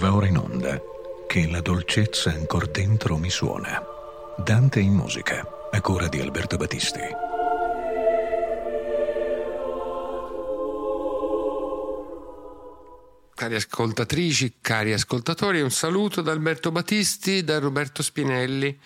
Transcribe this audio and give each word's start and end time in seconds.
Va 0.00 0.14
ora 0.14 0.26
in 0.26 0.38
onda 0.38 0.80
che 1.28 1.46
la 1.46 1.60
dolcezza 1.60 2.30
ancora 2.30 2.64
dentro 2.64 3.18
mi 3.18 3.28
suona. 3.28 3.84
Dante 4.34 4.80
in 4.80 4.94
musica, 4.94 5.46
a 5.70 5.80
cura 5.82 6.08
di 6.08 6.18
Alberto 6.18 6.56
Battisti. 6.56 7.00
Cari 13.34 13.54
ascoltatrici, 13.54 14.54
cari 14.62 14.94
ascoltatori, 14.94 15.60
un 15.60 15.70
saluto 15.70 16.22
da 16.22 16.32
Alberto 16.32 16.70
Battisti 16.70 17.44
da 17.44 17.58
Roberto 17.58 18.02
Spinelli 18.02 18.80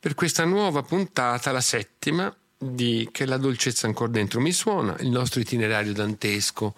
per 0.00 0.14
questa 0.14 0.44
nuova 0.44 0.82
puntata, 0.82 1.52
la 1.52 1.60
settima, 1.60 2.36
di 2.58 3.08
Che 3.12 3.24
la 3.24 3.36
dolcezza 3.36 3.86
ancora 3.86 4.10
dentro 4.10 4.40
mi 4.40 4.50
suona, 4.50 4.96
il 5.00 5.10
nostro 5.10 5.40
itinerario 5.40 5.92
dantesco 5.92 6.74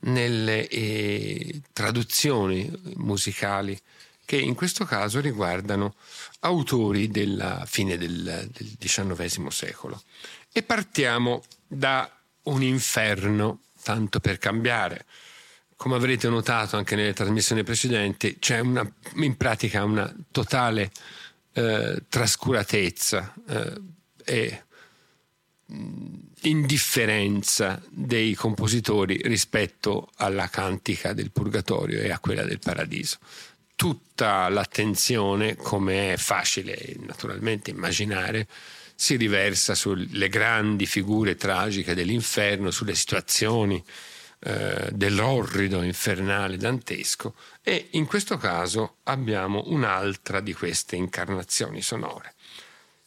nelle 0.00 0.68
eh, 0.68 1.60
traduzioni 1.72 2.70
musicali 2.96 3.78
che 4.24 4.36
in 4.36 4.54
questo 4.54 4.84
caso 4.84 5.20
riguardano 5.20 5.96
autori 6.40 7.08
della 7.08 7.64
fine 7.66 7.98
del, 7.98 8.48
del 8.52 8.76
XIX 8.78 9.48
secolo. 9.48 10.00
E 10.52 10.62
partiamo 10.62 11.42
da 11.66 12.08
un 12.42 12.62
inferno, 12.62 13.62
tanto 13.82 14.20
per 14.20 14.38
cambiare. 14.38 15.04
Come 15.74 15.96
avrete 15.96 16.28
notato 16.28 16.76
anche 16.76 16.94
nelle 16.94 17.12
trasmissioni 17.12 17.64
precedenti, 17.64 18.38
c'è 18.38 18.60
una, 18.60 18.88
in 19.14 19.36
pratica 19.36 19.82
una 19.82 20.14
totale 20.30 20.92
eh, 21.52 22.04
trascuratezza 22.08 23.34
eh, 23.48 23.80
e 24.24 24.64
indifferenza 26.42 27.82
dei 27.88 28.34
compositori 28.34 29.20
rispetto 29.24 30.10
alla 30.16 30.48
cantica 30.48 31.12
del 31.12 31.30
purgatorio 31.30 32.00
e 32.00 32.10
a 32.10 32.18
quella 32.18 32.44
del 32.44 32.58
paradiso. 32.58 33.18
Tutta 33.74 34.48
l'attenzione, 34.48 35.56
come 35.56 36.12
è 36.12 36.16
facile 36.16 36.96
naturalmente 36.98 37.70
immaginare, 37.70 38.46
si 38.94 39.16
riversa 39.16 39.74
sulle 39.74 40.28
grandi 40.28 40.84
figure 40.84 41.34
tragiche 41.36 41.94
dell'inferno, 41.94 42.70
sulle 42.70 42.94
situazioni 42.94 43.82
eh, 44.40 44.88
dell'orrido 44.92 45.82
infernale 45.82 46.56
dantesco 46.56 47.34
e 47.62 47.88
in 47.92 48.06
questo 48.06 48.36
caso 48.36 48.96
abbiamo 49.04 49.62
un'altra 49.66 50.40
di 50.40 50.52
queste 50.52 50.96
incarnazioni 50.96 51.80
sonore, 51.80 52.34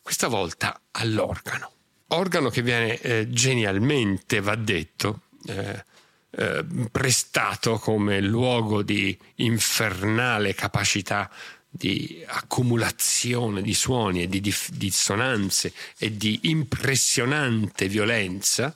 questa 0.01 0.27
volta 0.27 0.79
all'organo 0.91 1.72
organo 2.13 2.49
che 2.49 2.61
viene 2.61 2.99
eh, 2.99 3.29
genialmente, 3.29 4.41
va 4.41 4.55
detto, 4.55 5.21
eh, 5.45 5.85
eh, 6.31 6.65
prestato 6.91 7.77
come 7.77 8.19
luogo 8.19 8.81
di 8.81 9.17
infernale 9.35 10.55
capacità 10.55 11.29
di 11.69 12.23
accumulazione 12.27 13.61
di 13.61 13.73
suoni 13.73 14.23
e 14.23 14.27
di 14.27 14.41
dissonanze 14.41 15.73
e 15.97 16.15
di 16.15 16.41
impressionante 16.43 17.87
violenza 17.87 18.75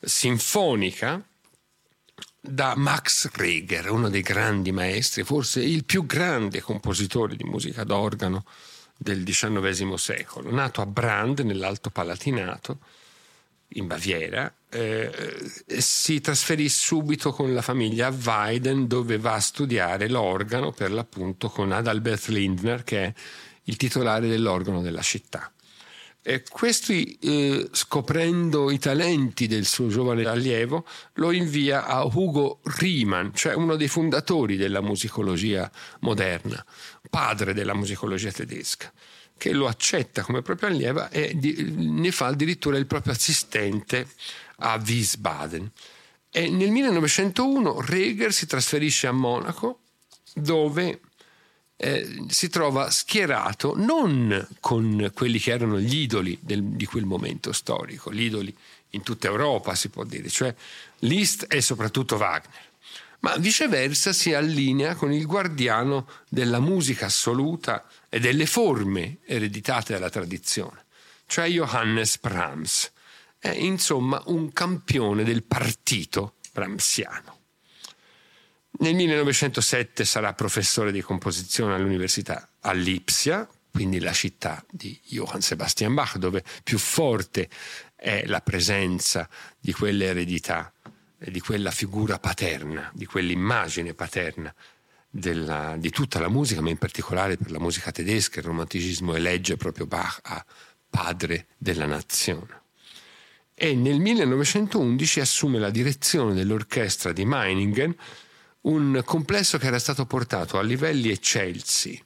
sinfonica 0.00 1.24
da 2.40 2.74
Max 2.76 3.30
Reger, 3.32 3.90
uno 3.90 4.10
dei 4.10 4.20
grandi 4.20 4.70
maestri, 4.72 5.22
forse 5.22 5.62
il 5.62 5.84
più 5.84 6.04
grande 6.04 6.60
compositore 6.60 7.36
di 7.36 7.44
musica 7.44 7.84
d'organo 7.84 8.44
del 8.96 9.24
XIX 9.24 9.94
secolo, 9.94 10.50
nato 10.50 10.80
a 10.80 10.86
Brand 10.86 11.40
nell'Alto 11.40 11.90
Palatinato, 11.90 12.78
in 13.76 13.86
Baviera, 13.86 14.52
eh, 14.70 15.10
si 15.78 16.20
trasferì 16.20 16.68
subito 16.68 17.32
con 17.32 17.52
la 17.52 17.62
famiglia 17.62 18.08
a 18.08 18.14
Weiden 18.24 18.86
dove 18.86 19.18
va 19.18 19.34
a 19.34 19.40
studiare 19.40 20.08
l'organo 20.08 20.72
per 20.72 20.92
l'appunto 20.92 21.48
con 21.48 21.72
Adalbert 21.72 22.26
Lindner 22.28 22.84
che 22.84 23.04
è 23.04 23.12
il 23.64 23.76
titolare 23.76 24.28
dell'organo 24.28 24.80
della 24.80 25.02
città. 25.02 25.50
E 26.26 26.42
questi, 26.48 27.18
eh, 27.20 27.68
scoprendo 27.72 28.70
i 28.70 28.78
talenti 28.78 29.46
del 29.46 29.66
suo 29.66 29.88
giovane 29.88 30.24
allievo, 30.24 30.86
lo 31.14 31.32
invia 31.32 31.84
a 31.84 32.02
Hugo 32.04 32.60
Riemann, 32.78 33.28
cioè 33.34 33.52
uno 33.52 33.76
dei 33.76 33.88
fondatori 33.88 34.56
della 34.56 34.80
musicologia 34.80 35.70
moderna, 36.00 36.64
padre 37.14 37.54
della 37.54 37.74
musicologia 37.74 38.32
tedesca, 38.32 38.92
che 39.38 39.52
lo 39.52 39.68
accetta 39.68 40.22
come 40.22 40.42
proprio 40.42 40.68
allievo 40.68 41.08
e 41.10 41.34
di, 41.36 41.72
ne 41.76 42.10
fa 42.10 42.26
addirittura 42.26 42.76
il 42.76 42.86
proprio 42.86 43.12
assistente 43.12 44.08
a 44.56 44.82
Wiesbaden. 44.84 45.70
E 46.28 46.50
nel 46.50 46.72
1901 46.72 47.80
Reger 47.82 48.32
si 48.32 48.46
trasferisce 48.46 49.06
a 49.06 49.12
Monaco, 49.12 49.82
dove 50.34 51.02
eh, 51.76 52.24
si 52.26 52.48
trova 52.48 52.90
schierato 52.90 53.74
non 53.76 54.48
con 54.58 55.12
quelli 55.14 55.38
che 55.38 55.52
erano 55.52 55.78
gli 55.78 55.98
idoli 55.98 56.36
del, 56.40 56.64
di 56.64 56.84
quel 56.84 57.04
momento 57.04 57.52
storico, 57.52 58.12
gli 58.12 58.22
idoli 58.22 58.52
in 58.90 59.04
tutta 59.04 59.28
Europa 59.28 59.76
si 59.76 59.88
può 59.88 60.02
dire, 60.02 60.28
cioè 60.28 60.52
Liszt 61.00 61.46
e 61.48 61.60
soprattutto 61.60 62.16
Wagner, 62.16 62.50
ma 63.24 63.36
viceversa 63.38 64.12
si 64.12 64.34
allinea 64.34 64.94
con 64.94 65.10
il 65.10 65.24
guardiano 65.24 66.06
della 66.28 66.60
musica 66.60 67.06
assoluta 67.06 67.86
e 68.10 68.20
delle 68.20 68.44
forme 68.44 69.20
ereditate 69.24 69.94
dalla 69.94 70.10
tradizione, 70.10 70.84
cioè 71.24 71.48
Johannes 71.48 72.18
Brahms. 72.18 72.92
È 73.38 73.48
insomma 73.48 74.22
un 74.26 74.52
campione 74.52 75.24
del 75.24 75.42
partito 75.42 76.34
brahmsiano. 76.52 77.38
Nel 78.80 78.94
1907 78.94 80.04
sarà 80.04 80.34
professore 80.34 80.92
di 80.92 81.00
composizione 81.00 81.74
all'Università 81.74 82.50
a 82.60 82.72
Lipsia, 82.72 83.48
quindi 83.70 84.00
la 84.00 84.12
città 84.12 84.62
di 84.70 85.00
Johann 85.02 85.38
Sebastian 85.38 85.94
Bach, 85.94 86.18
dove 86.18 86.44
più 86.62 86.76
forte 86.76 87.48
è 87.96 88.24
la 88.26 88.42
presenza 88.42 89.26
di 89.58 89.72
quell'eredità, 89.72 90.73
di 91.30 91.40
quella 91.40 91.70
figura 91.70 92.18
paterna, 92.18 92.90
di 92.94 93.06
quell'immagine 93.06 93.94
paterna 93.94 94.54
della, 95.08 95.76
di 95.78 95.90
tutta 95.90 96.18
la 96.18 96.28
musica, 96.28 96.60
ma 96.60 96.70
in 96.70 96.78
particolare 96.78 97.36
per 97.36 97.50
la 97.50 97.60
musica 97.60 97.92
tedesca, 97.92 98.40
il 98.40 98.46
romanticismo 98.46 99.14
elegge 99.14 99.56
proprio 99.56 99.86
Bach 99.86 100.20
a 100.22 100.44
padre 100.90 101.46
della 101.56 101.86
nazione. 101.86 102.62
E 103.54 103.74
nel 103.74 104.00
1911 104.00 105.20
assume 105.20 105.58
la 105.58 105.70
direzione 105.70 106.34
dell'orchestra 106.34 107.12
di 107.12 107.24
Meiningen, 107.24 107.96
un 108.62 109.02
complesso 109.04 109.58
che 109.58 109.66
era 109.66 109.78
stato 109.78 110.06
portato 110.06 110.58
a 110.58 110.62
livelli 110.62 111.10
eccelsi 111.10 112.02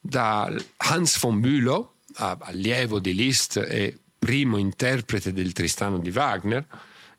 da 0.00 0.52
Hans 0.76 1.18
von 1.18 1.40
Bülow, 1.40 1.94
allievo 2.14 3.00
di 3.00 3.14
Liszt 3.14 3.56
e 3.56 3.98
primo 4.18 4.56
interprete 4.56 5.32
del 5.32 5.52
Tristano 5.52 5.98
di 5.98 6.10
Wagner, 6.10 6.66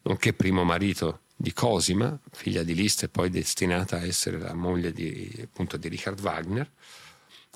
nonché 0.04 0.34
primo 0.34 0.64
marito 0.64 1.22
di 1.36 1.54
Cosima, 1.54 2.18
figlia 2.32 2.64
di 2.64 2.76
Liszt 2.76 3.04
e 3.04 3.10
poi 3.10 3.30
destinata 3.30 3.98
a 3.98 4.06
essere 4.06 4.38
la 4.38 4.54
moglie 4.54 4.92
di, 4.92 5.32
appunto, 5.44 5.78
di 5.78 5.88
Richard 5.88 6.20
Wagner, 6.20 6.70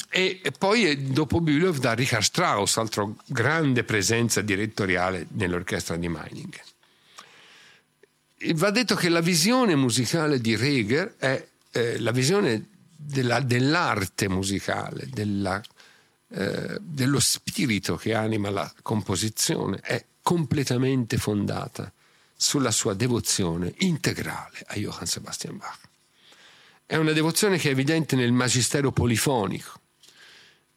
e 0.09 0.41
poi 0.57 1.11
dopo 1.11 1.39
Bülow 1.39 1.75
da 1.77 1.93
Richard 1.93 2.23
Strauss, 2.23 2.77
altro 2.77 3.17
grande 3.25 3.83
presenza 3.83 4.41
direttoriale 4.41 5.27
nell'orchestra 5.31 5.97
di 5.97 6.07
Meiningen 6.07 6.71
va 8.53 8.71
detto 8.71 8.95
che 8.95 9.07
la 9.07 9.21
visione 9.21 9.75
musicale 9.75 10.39
di 10.39 10.55
Reger 10.55 11.15
è 11.17 11.47
eh, 11.71 11.99
la 11.99 12.11
visione 12.11 12.67
della, 12.95 13.39
dell'arte 13.39 14.27
musicale, 14.27 15.07
della, 15.09 15.61
eh, 16.29 16.77
dello 16.81 17.19
spirito 17.19 17.95
che 17.95 18.13
anima 18.13 18.49
la 18.49 18.71
composizione, 18.81 19.79
è 19.81 20.03
completamente 20.21 21.17
fondata 21.17 21.91
sulla 22.43 22.71
sua 22.71 22.93
devozione 22.93 23.73
integrale 23.77 24.65
a 24.67 24.75
Johann 24.75 25.05
Sebastian 25.05 25.55
Bach. 25.57 25.79
È 26.85 26.97
una 26.97 27.13
devozione 27.13 27.57
che 27.57 27.69
è 27.69 27.71
evidente 27.71 28.17
nel 28.17 28.33
magistero 28.33 28.91
polifonico 28.91 29.79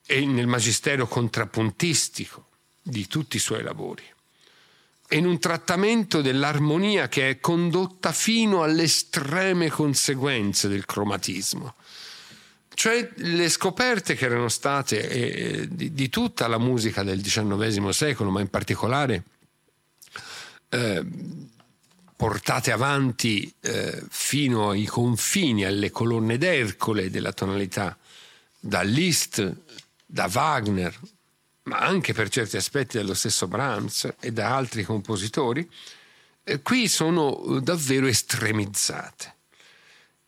e 0.06 0.24
nel 0.24 0.46
magistero 0.46 1.08
contrappuntistico 1.08 2.46
di 2.80 3.08
tutti 3.08 3.36
i 3.36 3.40
suoi 3.40 3.64
lavori 3.64 4.04
e 5.08 5.16
in 5.16 5.26
un 5.26 5.40
trattamento 5.40 6.22
dell'armonia 6.22 7.08
che 7.08 7.30
è 7.30 7.40
condotta 7.40 8.12
fino 8.12 8.62
alle 8.62 8.84
estreme 8.84 9.68
conseguenze 9.68 10.68
del 10.68 10.84
cromatismo. 10.84 11.74
Cioè 12.74 13.10
le 13.16 13.48
scoperte 13.48 14.14
che 14.14 14.24
erano 14.26 14.48
state 14.48 15.08
eh, 15.08 15.68
di, 15.68 15.92
di, 15.92 16.08
tutta 16.10 16.46
la 16.46 16.58
musica 16.58 17.02
del 17.02 17.20
XIX 17.20 17.88
secolo, 17.88 18.30
ma 18.30 18.40
in 18.40 18.48
particolare 18.48 19.24
eh, 20.68 21.04
portate 22.16 22.72
avanti 22.72 23.54
eh, 23.60 24.02
fino 24.08 24.70
ai 24.70 24.86
confini, 24.86 25.64
alle 25.64 25.90
colonne 25.90 26.38
d'Ercole 26.38 27.10
della 27.10 27.32
tonalità, 27.32 27.96
da 28.58 28.80
Liszt, 28.80 29.54
da 30.06 30.28
Wagner, 30.32 30.98
ma 31.64 31.78
anche 31.78 32.14
per 32.14 32.30
certi 32.30 32.56
aspetti 32.56 32.96
dello 32.96 33.14
stesso 33.14 33.46
Brahms 33.46 34.14
e 34.20 34.32
da 34.32 34.56
altri 34.56 34.82
compositori, 34.82 35.68
eh, 36.42 36.62
qui 36.62 36.88
sono 36.88 37.56
eh, 37.56 37.60
davvero 37.60 38.06
estremizzate. 38.06 39.34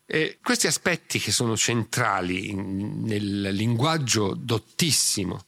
E 0.05 0.39
questi 0.43 0.67
aspetti 0.67 1.19
che 1.19 1.31
sono 1.31 1.55
centrali 1.55 2.49
in, 2.49 3.03
nel 3.03 3.41
linguaggio 3.53 4.35
dottissimo 4.35 5.45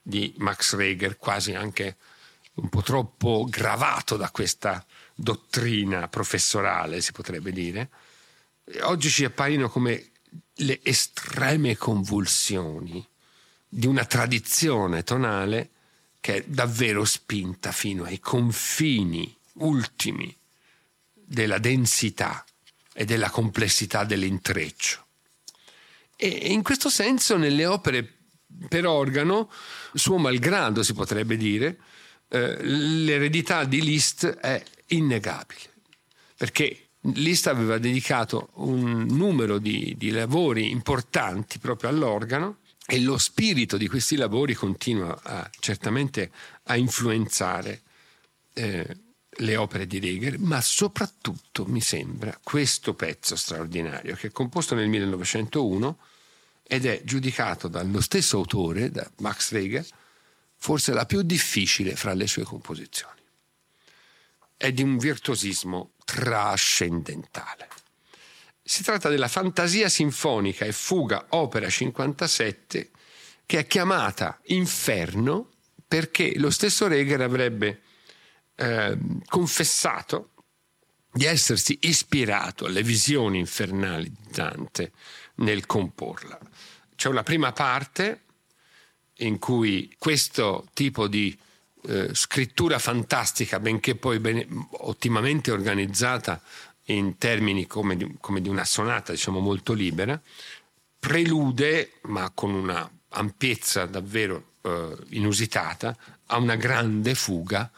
di 0.00 0.32
Max 0.38 0.74
Reger, 0.74 1.16
quasi 1.16 1.54
anche 1.54 1.96
un 2.54 2.68
po' 2.68 2.82
troppo 2.82 3.46
gravato 3.48 4.16
da 4.16 4.30
questa 4.30 4.84
dottrina 5.16 6.08
professorale, 6.08 7.00
si 7.00 7.12
potrebbe 7.12 7.50
dire, 7.50 7.90
oggi 8.82 9.08
ci 9.08 9.24
appaiono 9.24 9.68
come 9.70 10.10
le 10.56 10.80
estreme 10.82 11.76
convulsioni 11.76 13.04
di 13.68 13.86
una 13.86 14.04
tradizione 14.04 15.02
tonale 15.02 15.70
che 16.20 16.36
è 16.36 16.44
davvero 16.46 17.04
spinta 17.04 17.72
fino 17.72 18.04
ai 18.04 18.20
confini 18.20 19.34
ultimi 19.54 20.34
della 21.12 21.58
densità 21.58 22.44
e 22.92 23.04
della 23.04 23.30
complessità 23.30 24.04
dell'intreccio. 24.04 25.04
E 26.16 26.28
in 26.28 26.62
questo 26.62 26.88
senso 26.88 27.36
nelle 27.36 27.66
opere 27.66 28.10
per 28.68 28.86
organo, 28.86 29.50
suo 29.94 30.18
malgrado 30.18 30.82
si 30.82 30.94
potrebbe 30.94 31.36
dire, 31.36 31.78
eh, 32.28 32.62
l'eredità 32.62 33.64
di 33.64 33.82
Liszt 33.82 34.26
è 34.26 34.62
innegabile, 34.88 35.72
perché 36.36 36.88
Liszt 37.14 37.46
aveva 37.46 37.78
dedicato 37.78 38.50
un 38.54 39.06
numero 39.08 39.58
di, 39.58 39.94
di 39.96 40.10
lavori 40.10 40.70
importanti 40.70 41.58
proprio 41.58 41.90
all'organo 41.90 42.58
e 42.86 43.00
lo 43.00 43.18
spirito 43.18 43.76
di 43.76 43.88
questi 43.88 44.16
lavori 44.16 44.54
continua 44.54 45.18
a, 45.22 45.50
certamente 45.58 46.30
a 46.64 46.76
influenzare 46.76 47.82
eh, 48.54 48.96
le 49.38 49.56
opere 49.56 49.86
di 49.86 49.98
Reger, 49.98 50.38
ma 50.38 50.60
soprattutto 50.60 51.66
mi 51.66 51.80
sembra 51.80 52.38
questo 52.42 52.94
pezzo 52.94 53.36
straordinario 53.36 54.14
che 54.14 54.28
è 54.28 54.32
composto 54.32 54.74
nel 54.74 54.88
1901 54.88 55.98
ed 56.62 56.86
è 56.86 57.02
giudicato 57.04 57.68
dallo 57.68 58.00
stesso 58.00 58.38
autore, 58.38 58.90
da 58.90 59.08
Max 59.18 59.52
Reger, 59.52 59.86
forse 60.56 60.92
la 60.92 61.06
più 61.06 61.22
difficile 61.22 61.94
fra 61.94 62.14
le 62.14 62.26
sue 62.26 62.44
composizioni. 62.44 63.15
È 64.56 64.72
di 64.72 64.82
un 64.82 64.96
virtuosismo 64.98 65.92
trascendentale. 66.04 67.68
Si 68.62 68.82
tratta 68.82 69.08
della 69.08 69.28
fantasia 69.28 69.88
sinfonica 69.88 70.64
e 70.64 70.72
fuga 70.72 71.26
opera 71.30 71.68
57 71.68 72.90
che 73.46 73.58
è 73.60 73.66
chiamata 73.66 74.40
Inferno 74.46 75.50
perché 75.86 76.38
lo 76.38 76.50
stesso 76.50 76.88
Reger 76.88 77.20
avrebbe 77.20 77.82
eh, 78.56 78.98
confessato 79.26 80.30
di 81.12 81.24
essersi 81.24 81.78
ispirato 81.82 82.66
alle 82.66 82.82
visioni 82.82 83.38
infernali 83.38 84.10
di 84.10 84.30
Dante 84.30 84.92
nel 85.36 85.64
comporla. 85.64 86.38
C'è 86.94 87.08
una 87.08 87.22
prima 87.22 87.52
parte 87.52 88.22
in 89.18 89.38
cui 89.38 89.94
questo 89.98 90.66
tipo 90.74 91.08
di 91.08 91.36
eh, 91.86 92.10
scrittura 92.12 92.78
fantastica, 92.78 93.60
benché 93.60 93.94
poi 93.94 94.18
bene, 94.18 94.46
ottimamente 94.70 95.50
organizzata 95.50 96.40
in 96.86 97.18
termini 97.18 97.66
come 97.66 97.96
di, 97.96 98.16
come 98.20 98.40
di, 98.40 98.48
una 98.48 98.64
sonata, 98.64 99.12
diciamo 99.12 99.40
molto 99.40 99.72
libera, 99.72 100.20
prelude, 100.98 101.92
ma 102.02 102.30
con 102.34 102.52
una 102.52 102.88
ampiezza 103.10 103.86
davvero 103.86 104.52
eh, 104.62 104.96
inusitata, 105.10 105.96
a 106.26 106.38
una 106.38 106.56
grande 106.56 107.14
fuga 107.14 107.70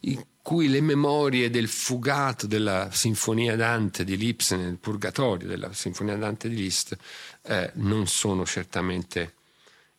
in 0.00 0.22
cui 0.42 0.68
le 0.68 0.82
memorie 0.82 1.48
del 1.48 1.68
fugato 1.68 2.46
della 2.46 2.90
Sinfonia 2.92 3.56
Dante 3.56 4.04
di 4.04 4.16
Lipsen, 4.18 4.60
il 4.60 4.76
Purgatorio 4.76 5.48
della 5.48 5.72
Sinfonia 5.72 6.16
Dante 6.16 6.50
di 6.50 6.56
Liszt, 6.56 6.94
eh, 7.42 7.70
non 7.76 8.06
sono 8.06 8.44
certamente 8.44 9.36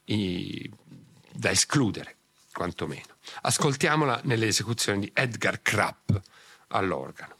i, 0.05 0.69
da 1.33 1.49
escludere, 1.49 2.15
quantomeno. 2.53 3.14
Ascoltiamola 3.41 4.19
nelle 4.23 4.47
esecuzioni 4.47 4.99
di 4.99 5.11
Edgar 5.13 5.61
Krapp 5.61 6.09
all'organo. 6.67 7.35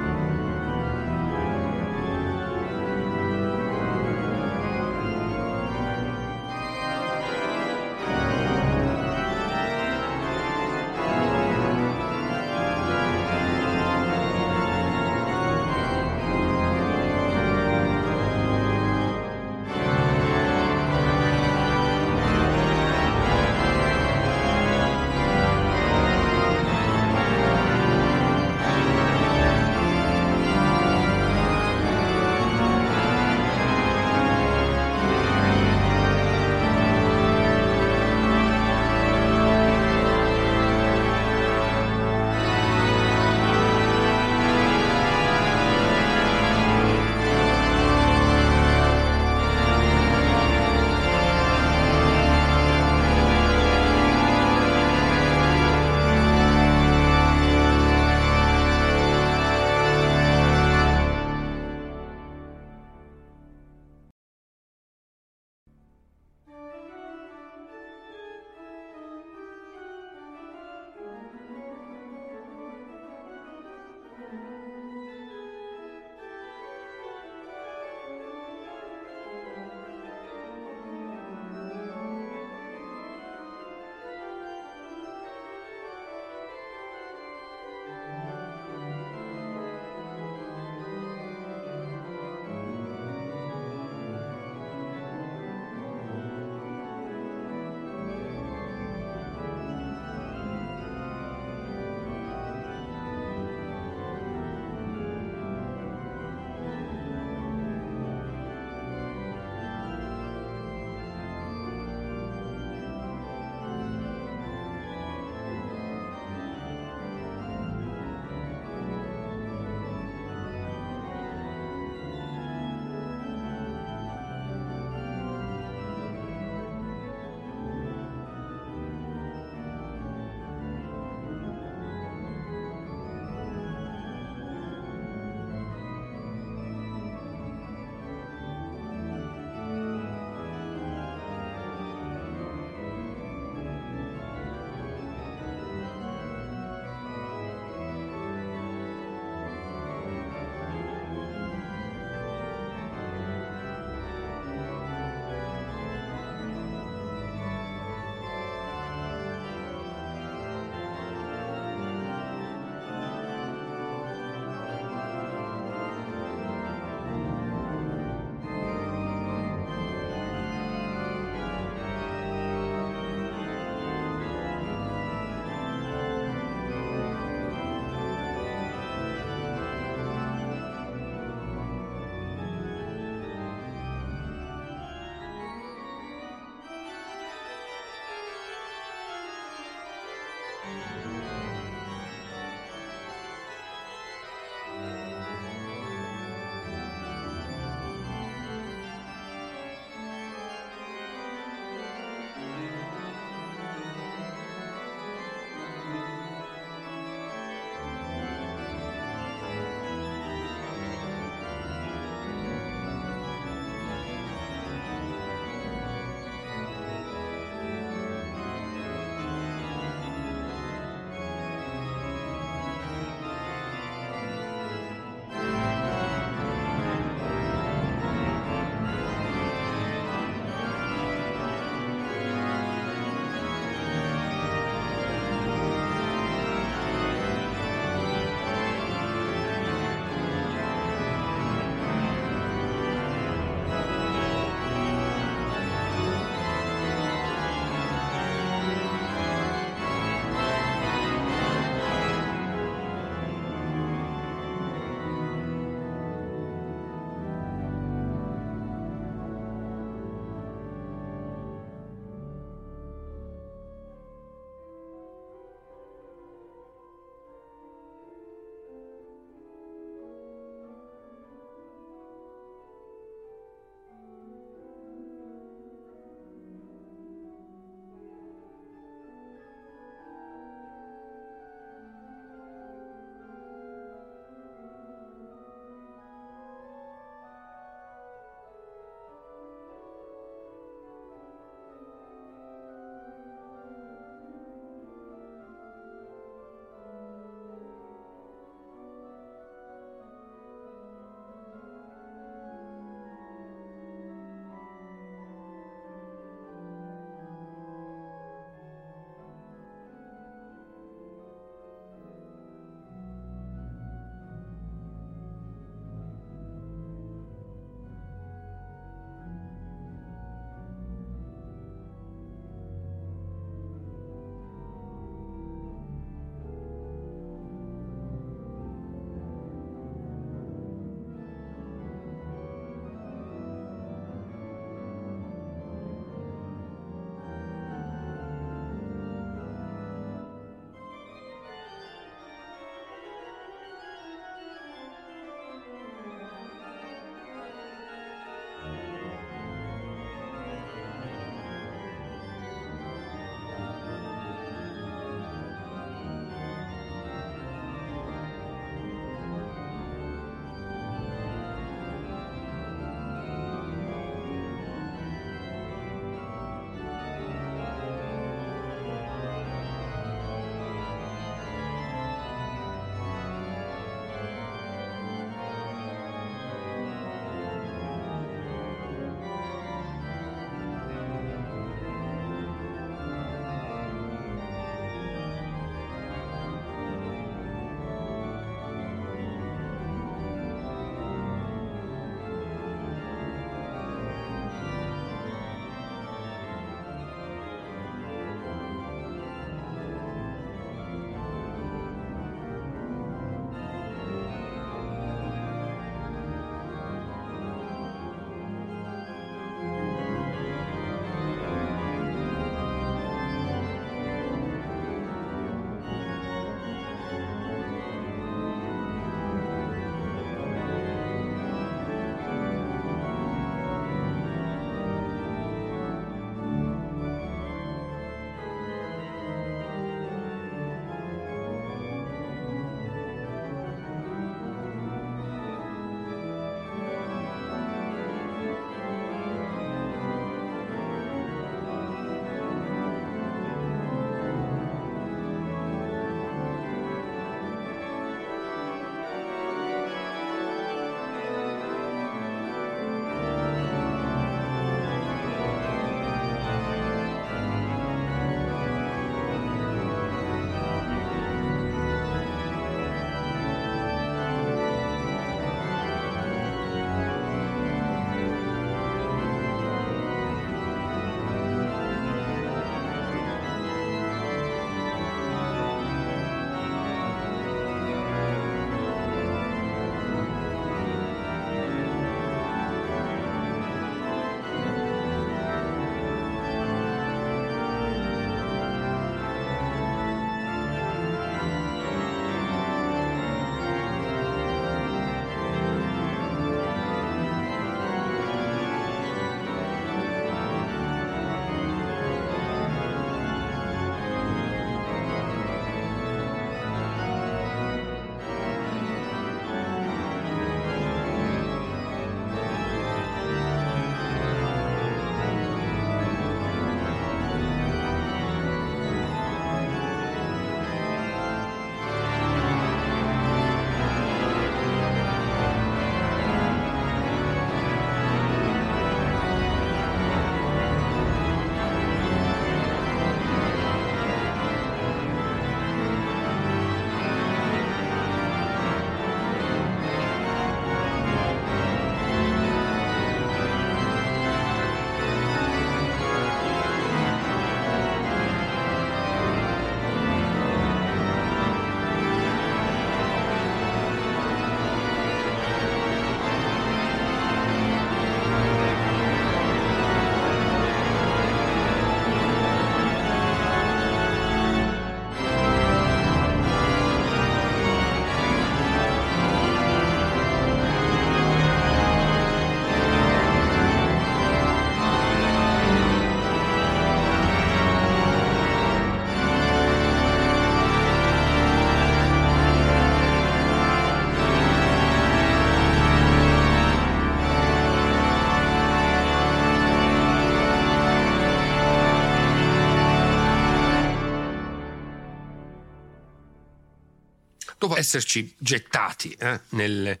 Esserci 597.80 598.34
gettati 598.38 599.10
eh, 599.18 599.40
nelle 599.50 600.00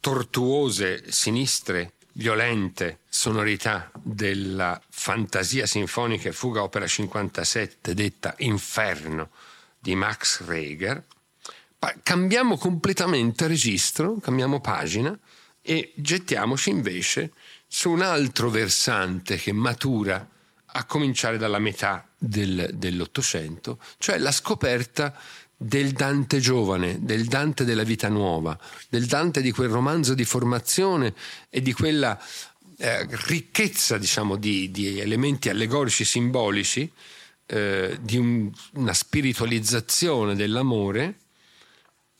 tortuose 0.00 1.10
sinistre 1.10 1.92
violente 2.12 3.00
sonorità 3.08 3.90
della 4.02 4.80
fantasia 4.88 5.66
sinfonica 5.66 6.28
e 6.28 6.32
fuga 6.32 6.62
opera 6.62 6.86
57 6.86 7.94
detta 7.94 8.34
Inferno 8.38 9.30
di 9.78 9.94
Max 9.94 10.44
Reger, 10.44 11.02
cambiamo 12.02 12.56
completamente 12.56 13.46
registro, 13.46 14.16
cambiamo 14.16 14.60
pagina 14.60 15.16
e 15.60 15.92
gettiamoci 15.94 16.70
invece 16.70 17.32
su 17.66 17.90
un 17.90 18.02
altro 18.02 18.50
versante 18.50 19.36
che 19.36 19.52
matura 19.52 20.26
a 20.78 20.84
cominciare 20.84 21.38
dalla 21.38 21.58
metà 21.58 22.06
del, 22.18 22.70
dell'Ottocento, 22.74 23.78
cioè 23.98 24.18
la 24.18 24.32
scoperta 24.32 25.16
del 25.56 25.92
Dante 25.92 26.38
giovane, 26.38 26.98
del 27.00 27.26
Dante 27.26 27.64
della 27.64 27.82
vita 27.82 28.08
nuova, 28.08 28.58
del 28.88 29.06
Dante 29.06 29.40
di 29.40 29.52
quel 29.52 29.70
romanzo 29.70 30.14
di 30.14 30.24
formazione 30.24 31.14
e 31.48 31.62
di 31.62 31.72
quella 31.72 32.18
eh, 32.78 33.06
ricchezza 33.26 33.96
diciamo, 33.96 34.36
di, 34.36 34.70
di, 34.70 35.00
elementi 35.00 35.48
allegorici 35.48 36.04
simbolici, 36.04 36.90
eh, 37.46 37.96
di 38.00 38.18
un, 38.18 38.50
una 38.74 38.92
spiritualizzazione 38.92 40.34
dell'amore 40.34 41.20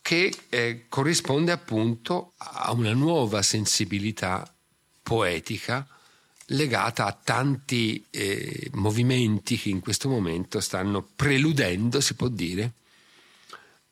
che 0.00 0.32
eh, 0.48 0.86
corrisponde 0.88 1.52
appunto 1.52 2.32
a 2.36 2.72
una 2.72 2.92
nuova 2.92 3.42
sensibilità 3.42 4.50
poetica 5.02 5.86
legata 6.50 7.06
a 7.06 7.12
tanti 7.12 8.04
eh, 8.10 8.70
movimenti 8.74 9.58
che 9.58 9.68
in 9.68 9.80
questo 9.80 10.08
momento 10.08 10.60
stanno 10.60 11.06
preludendo, 11.16 12.00
si 12.00 12.14
può 12.14 12.28
dire, 12.28 12.72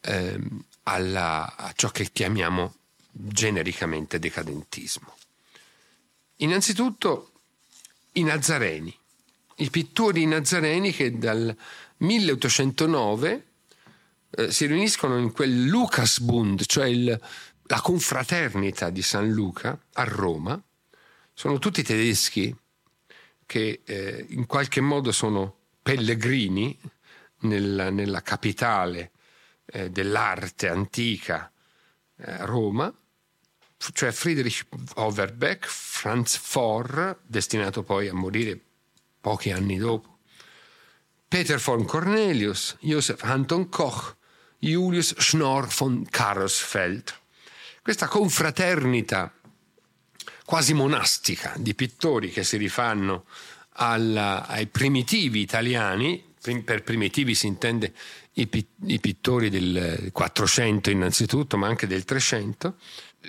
ehm, 0.04 0.64
alla, 0.84 1.56
a 1.56 1.72
ciò 1.74 1.90
che 1.90 2.10
chiamiamo 2.12 2.74
genericamente 3.10 4.18
decadentismo. 4.18 5.14
Innanzitutto 6.36 7.30
i 8.12 8.22
Nazareni, 8.22 8.96
i 9.56 9.70
pittori 9.70 10.26
nazareni 10.26 10.92
che 10.92 11.16
dal 11.16 11.56
1809 11.98 13.46
eh, 14.30 14.50
si 14.50 14.66
riuniscono 14.66 15.18
in 15.18 15.30
quel 15.32 15.64
Lucasbund, 15.64 16.64
cioè 16.66 16.86
il, 16.86 17.20
la 17.66 17.80
confraternita 17.80 18.90
di 18.90 19.02
San 19.02 19.30
Luca 19.30 19.78
a 19.92 20.04
Roma. 20.04 20.60
Sono 21.32 21.58
tutti 21.58 21.82
tedeschi 21.82 22.54
che 23.46 23.82
eh, 23.84 24.26
in 24.30 24.46
qualche 24.46 24.80
modo 24.80 25.12
sono 25.12 25.56
pellegrini 25.82 26.76
nella, 27.40 27.90
nella 27.90 28.22
capitale 28.22 29.10
eh, 29.74 29.90
dell'arte 29.90 30.68
antica 30.68 31.50
eh, 32.16 32.46
Roma, 32.46 32.94
cioè 33.92 34.12
Friedrich 34.12 34.66
Overbeck, 34.94 35.66
Franz 35.66 36.36
Forr, 36.36 37.16
destinato 37.26 37.82
poi 37.82 38.06
a 38.06 38.14
morire 38.14 38.58
pochi 39.20 39.50
anni 39.50 39.76
dopo, 39.76 40.20
Peter 41.26 41.58
von 41.58 41.84
Cornelius, 41.84 42.76
Josef 42.80 43.24
Anton 43.24 43.68
Koch, 43.68 44.14
Julius 44.58 45.18
Schnorr 45.18 45.66
von 45.66 46.06
Karlsfeld. 46.08 47.12
Questa 47.82 48.06
confraternita 48.06 49.34
quasi 50.44 50.72
monastica 50.72 51.52
di 51.56 51.74
pittori 51.74 52.30
che 52.30 52.44
si 52.44 52.56
rifanno 52.56 53.24
alla, 53.70 54.46
ai 54.46 54.68
primitivi 54.68 55.40
italiani, 55.40 56.32
per 56.64 56.82
primitivi 56.82 57.34
si 57.34 57.46
intende 57.46 57.92
i, 58.34 58.66
i 58.86 59.00
pittori 59.00 59.50
del 59.50 60.10
400 60.12 60.90
innanzitutto, 60.90 61.56
ma 61.56 61.66
anche 61.66 61.86
del 61.86 62.04
300, 62.04 62.76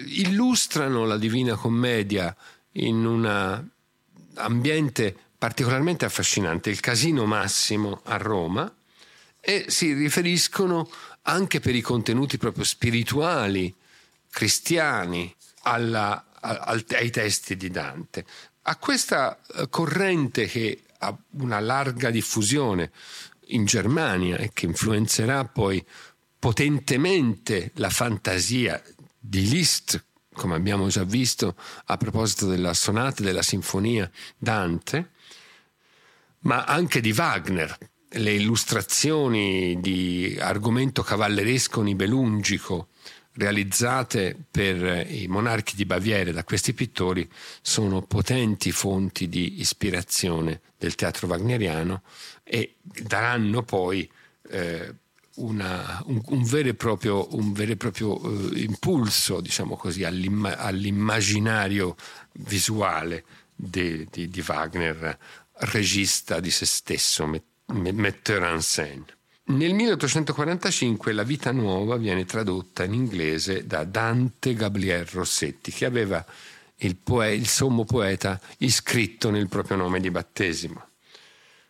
illustrano 0.07 1.05
la 1.05 1.17
Divina 1.17 1.55
Commedia 1.55 2.35
in 2.73 3.05
un 3.05 3.63
ambiente 4.35 5.15
particolarmente 5.37 6.05
affascinante, 6.05 6.69
il 6.69 6.79
Casino 6.79 7.25
Massimo 7.25 8.01
a 8.05 8.17
Roma, 8.17 8.73
e 9.39 9.65
si 9.67 9.93
riferiscono 9.93 10.89
anche 11.23 11.59
per 11.59 11.75
i 11.75 11.81
contenuti 11.81 12.37
proprio 12.37 12.63
spirituali, 12.63 13.73
cristiani, 14.31 15.33
alla, 15.63 16.25
a, 16.39 16.83
ai 16.89 17.09
testi 17.11 17.55
di 17.55 17.69
Dante. 17.69 18.25
A 18.63 18.77
questa 18.77 19.39
eh, 19.55 19.69
corrente 19.69 20.45
che 20.45 20.81
ha 20.99 21.15
una 21.31 21.59
larga 21.59 22.09
diffusione 22.09 22.91
in 23.47 23.65
Germania 23.65 24.37
e 24.37 24.51
che 24.53 24.65
influenzerà 24.65 25.45
poi 25.45 25.83
potentemente 26.37 27.71
la 27.75 27.89
fantasia 27.89 28.81
di 29.19 29.47
Liszt, 29.47 30.03
come 30.33 30.55
abbiamo 30.55 30.87
già 30.87 31.03
visto 31.03 31.55
a 31.85 31.97
proposito 31.97 32.47
della 32.47 32.73
sonata 32.73 33.23
della 33.23 33.41
sinfonia 33.41 34.09
Dante, 34.37 35.11
ma 36.39 36.63
anche 36.65 37.01
di 37.01 37.11
Wagner, 37.11 37.75
le 38.09 38.33
illustrazioni 38.33 39.79
di 39.79 40.37
argomento 40.39 41.01
cavalleresco 41.01 41.81
nibelungico 41.81 42.89
realizzate 43.35 44.35
per 44.49 45.07
i 45.09 45.27
monarchi 45.27 45.75
di 45.75 45.85
Baviera 45.85 46.31
da 46.31 46.43
questi 46.43 46.73
pittori 46.73 47.29
sono 47.61 48.01
potenti 48.01 48.71
fonti 48.71 49.27
di 49.27 49.59
ispirazione 49.59 50.61
del 50.77 50.95
teatro 50.95 51.27
wagneriano 51.27 52.01
e 52.43 52.75
daranno 52.81 53.63
poi 53.63 54.09
eh, 54.49 54.93
una, 55.35 56.01
un, 56.05 56.21
un, 56.27 56.43
vero 56.43 56.69
e 56.69 56.75
proprio, 56.75 57.27
vero 57.29 57.71
e 57.73 57.75
proprio 57.75 58.25
uh, 58.25 58.53
impulso 58.53 59.41
diciamo 59.41 59.75
così, 59.75 60.03
all'imma, 60.03 60.57
all'immaginario 60.57 61.95
visuale 62.33 63.25
di, 63.53 64.07
di, 64.09 64.29
di 64.29 64.43
Wagner, 64.45 65.17
regista 65.57 66.39
di 66.39 66.51
se 66.51 66.65
stesso, 66.65 67.29
metteur 67.67 68.43
en 68.43 68.61
scène. 68.61 69.14
Nel 69.47 69.75
1845 69.75 71.13
La 71.13 71.21
vita 71.21 71.51
nuova 71.51 71.97
viene 71.97 72.25
tradotta 72.25 72.83
in 72.83 72.93
inglese 72.93 73.67
da 73.67 73.83
Dante 73.83 74.55
Gabriel 74.55 75.05
Rossetti, 75.05 75.71
che 75.71 75.85
aveva 75.85 76.25
il, 76.77 76.95
poe- 76.95 77.35
il 77.35 77.47
sommo 77.47 77.83
poeta 77.85 78.41
iscritto 78.57 79.29
nel 79.29 79.47
proprio 79.47 79.77
nome 79.77 79.99
di 79.99 80.09
battesimo. 80.09 80.87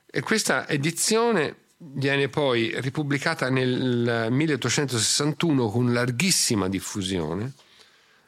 E 0.05 0.21
questa 0.21 0.69
edizione 0.69 1.63
viene 1.77 2.29
poi 2.29 2.79
ripubblicata 2.79 3.49
nel 3.49 4.27
1861 4.29 5.69
con 5.69 5.91
larghissima 5.91 6.69
diffusione 6.69 7.51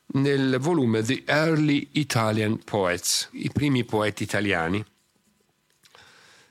nel 0.07 0.57
volume 0.59 1.03
The 1.03 1.23
Early 1.25 1.87
Italian 1.93 2.61
Poets, 2.65 3.29
i 3.31 3.49
primi 3.49 3.85
poeti 3.85 4.23
italiani, 4.23 4.83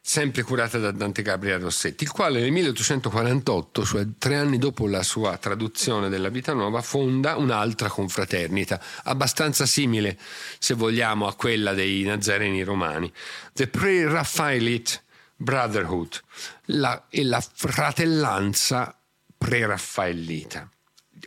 sempre 0.08 0.44
curata 0.44 0.78
da 0.78 0.92
Dante 0.92 1.20
Gabriele 1.20 1.64
Rossetti, 1.64 2.04
il 2.04 2.12
quale 2.12 2.38
nel 2.38 2.52
1848, 2.52 3.84
cioè 3.84 4.06
tre 4.16 4.36
anni 4.36 4.56
dopo 4.56 4.86
la 4.86 5.02
sua 5.02 5.36
traduzione 5.36 6.08
della 6.08 6.28
Vita 6.28 6.52
Nuova, 6.52 6.80
fonda 6.80 7.34
un'altra 7.34 7.88
confraternita, 7.88 8.80
abbastanza 9.02 9.66
simile, 9.66 10.16
se 10.60 10.74
vogliamo, 10.74 11.26
a 11.26 11.34
quella 11.34 11.74
dei 11.74 12.04
Nazareni 12.04 12.62
romani, 12.62 13.12
The 13.52 13.66
Pre-Raphaelite 13.66 15.02
Brotherhood, 15.34 16.20
la, 16.66 17.06
e 17.10 17.24
la 17.24 17.40
fratellanza 17.40 18.96
pre-raffaellita, 19.36 20.70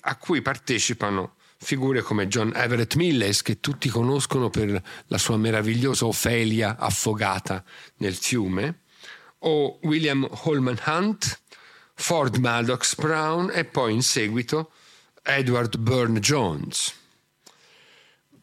a 0.04 0.16
cui 0.16 0.42
partecipano 0.42 1.34
figure 1.62 2.02
come 2.02 2.28
John 2.28 2.54
Everett 2.56 2.96
Milles, 2.96 3.42
che 3.42 3.60
tutti 3.60 3.90
conoscono 3.90 4.50
per 4.50 4.82
la 5.08 5.18
sua 5.18 5.38
meravigliosa 5.38 6.06
Ofelia 6.06 6.78
affogata 6.78 7.64
nel 7.98 8.16
fiume, 8.16 8.82
o 9.40 9.78
William 9.84 10.28
Holman 10.44 10.80
Hunt, 10.86 11.40
Ford 11.94 12.38
Maddox 12.38 12.96
Brown 12.96 13.52
e 13.54 13.66
poi 13.66 13.94
in 13.94 14.02
seguito 14.02 14.72
Edward 15.22 15.78
Burne 15.78 16.20
Jones. 16.20 16.94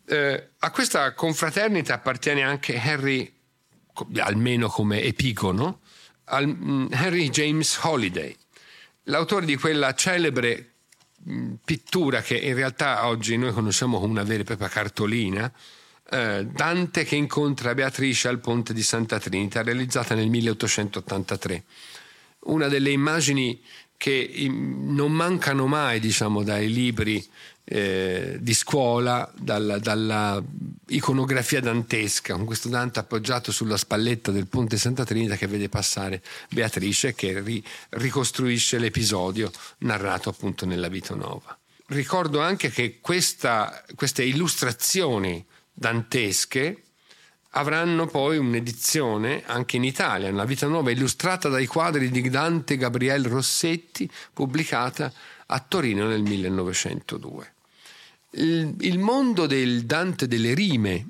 Eh, 0.09 0.51
a 0.59 0.71
questa 0.71 1.15
confraternita 1.15 1.95
appartiene 1.95 2.43
anche 2.43 2.79
Harry, 2.79 3.33
almeno 4.19 4.69
come 4.69 5.03
epigono, 5.03 5.81
al, 6.25 6.47
mm, 6.47 6.87
Henry 6.93 7.31
James 7.31 7.79
Holiday, 7.83 8.37
l'autore 9.05 9.47
di 9.47 9.57
quella 9.57 9.95
celebre 9.95 10.76
pittura 11.65 12.23
che 12.23 12.37
in 12.37 12.55
realtà 12.55 13.07
oggi 13.07 13.37
noi 13.37 13.53
conosciamo 13.53 13.99
come 13.99 14.13
una 14.13 14.23
vera 14.23 14.43
e 14.43 14.45
propria 14.45 14.69
cartolina, 14.69 15.53
eh, 16.11 16.47
Dante 16.47 17.05
che 17.05 17.17
incontra 17.17 17.75
Beatrice 17.75 18.29
al 18.29 18.39
ponte 18.39 18.73
di 18.73 18.83
Santa 18.83 19.19
Trinita, 19.19 19.63
realizzata 19.63 20.15
nel 20.15 20.29
1883. 20.29 21.65
Una 22.47 22.69
delle 22.69 22.91
immagini 22.91 23.61
che 23.97 24.47
non 24.49 25.11
mancano 25.11 25.67
mai 25.67 25.99
diciamo, 26.01 26.43
dai 26.43 26.71
libri 26.71 27.27
eh, 27.69 28.37
di 28.39 28.55
scuola, 28.55 29.29
dalla, 29.37 29.79
dalla 29.81 30.41
iconografia 30.89 31.61
dantesca, 31.61 32.35
con 32.35 32.45
questo 32.45 32.69
Dante 32.69 33.01
appoggiato 33.01 33.51
sulla 33.51 33.77
spalletta 33.77 34.31
del 34.31 34.47
ponte 34.47 34.77
Santa 34.77 35.05
Trinita 35.05 35.35
che 35.35 35.49
vede 35.49 35.69
passare 35.69 36.23
Beatrice 36.49 37.15
che 37.15 37.41
ri- 37.41 37.65
ricostruisce 37.91 38.79
l'episodio 38.79 39.51
narrato 39.79 40.29
appunto 40.29 40.65
nella 40.65 40.89
Vita 40.89 41.17
Nova. 41.17 41.59
Ricordo 41.89 42.41
anche 42.41 42.71
che 42.71 42.99
questa, 43.01 43.85
queste 43.97 44.23
illustrazioni 44.23 45.45
dantesche 45.73 46.83
avranno 47.51 48.07
poi 48.07 48.39
un'edizione 48.39 49.43
anche 49.45 49.77
in 49.77 49.83
Italia, 49.85 50.29
una 50.29 50.45
Vita 50.45 50.69
Nuova 50.69 50.93
illustrata 50.93 51.49
dai 51.49 51.67
quadri 51.67 52.11
di 52.11 52.29
Dante 52.29 52.77
Gabriel 52.77 53.25
Rossetti, 53.25 54.09
pubblicata 54.33 55.13
a 55.47 55.59
Torino 55.67 56.07
nel 56.07 56.23
1902 56.23 57.55
il, 58.37 58.99
mondo 58.99 59.47
del 59.47 59.85
Dante 59.85 60.27
delle 60.27 60.55
rime 60.55 61.09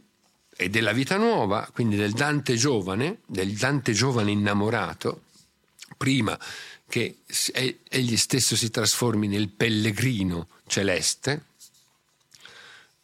e 0.56 0.70
della 0.70 0.92
vita 0.92 1.16
nuova, 1.16 1.68
quindi 1.72 1.96
del 1.96 2.12
Dante 2.12 2.56
giovane, 2.56 3.18
del 3.26 3.52
Dante 3.52 3.92
giovane 3.92 4.30
innamorato, 4.30 5.22
prima 5.96 6.38
che 6.88 7.18
egli 7.88 8.16
stesso 8.16 8.54
si 8.56 8.70
trasformi 8.70 9.26
nel 9.26 9.48
pellegrino 9.48 10.48
celeste, 10.66 11.42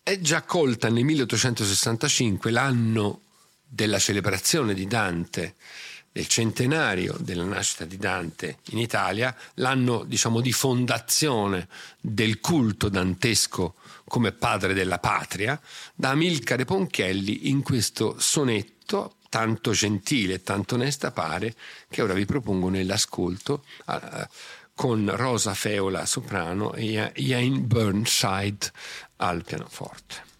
è 0.03 0.19
già 0.21 0.43
colta 0.43 0.89
nel 0.89 1.05
1865, 1.05 2.51
l'anno 2.51 3.21
della 3.67 3.99
celebrazione 3.99 4.75
di 4.75 4.87
Dante, 4.87 5.55
del 6.13 6.27
centenario 6.27 7.17
della 7.19 7.45
nascita 7.45 7.87
di 7.87 7.97
Dante 7.97 8.59
in 8.71 8.79
Italia, 8.79 9.35
l'anno 9.55 10.05
diciamo 10.05 10.41
di 10.41 10.53
fondazione 10.53 11.69
del 11.99 12.39
culto 12.39 12.91
dantesco 12.91 13.77
come 14.07 14.33
padre 14.33 14.75
della 14.75 14.99
patria, 14.99 15.61
da 15.95 16.11
Amilcare 16.11 16.65
Ponchielli 16.65 17.49
in 17.49 17.63
questo 17.63 18.17
sonetto 18.19 19.17
tanto 19.29 19.73
gentile 19.73 20.35
e 20.35 20.43
tanto 20.43 20.75
onesta 20.75 21.11
pare 21.11 21.55
che 21.89 22.03
ora 22.03 22.13
vi 22.13 22.27
propongo 22.27 22.69
nell'ascolto 22.69 23.65
uh, 23.87 23.97
con 24.75 25.11
Rosa 25.15 25.55
Feola 25.55 26.05
soprano 26.05 26.75
e 26.75 27.13
Ian 27.17 27.67
Burnside 27.67 28.71
al 29.17 29.43
pianoforte. 29.45 30.32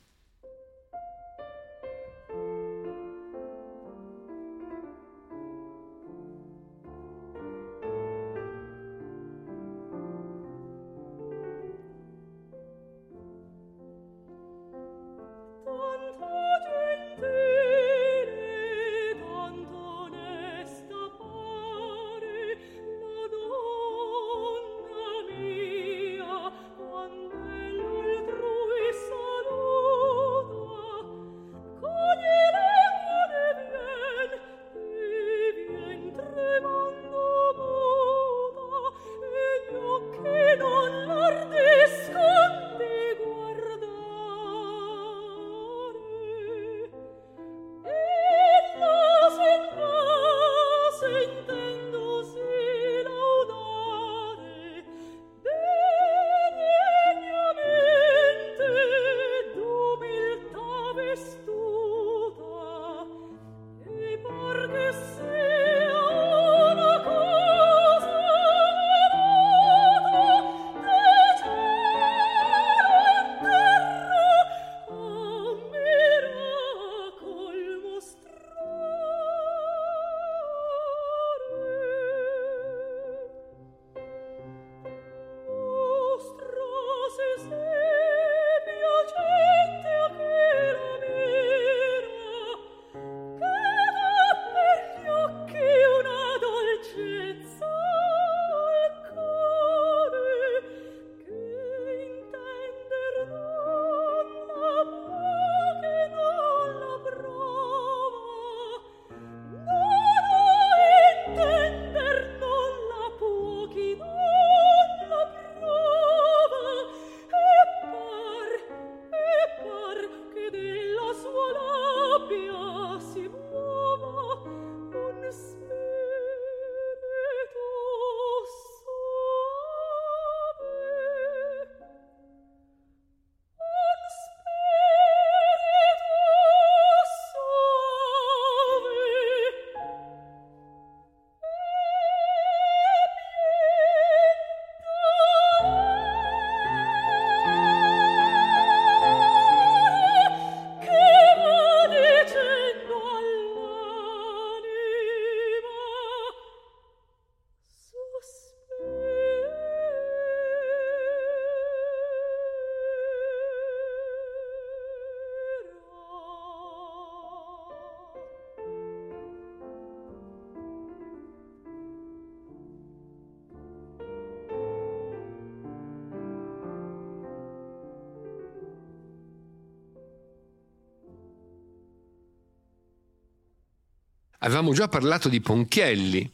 Avevamo 184.45 184.73
già 184.73 184.89
parlato 184.89 185.29
di 185.29 185.41
Ponchielli 185.41 186.31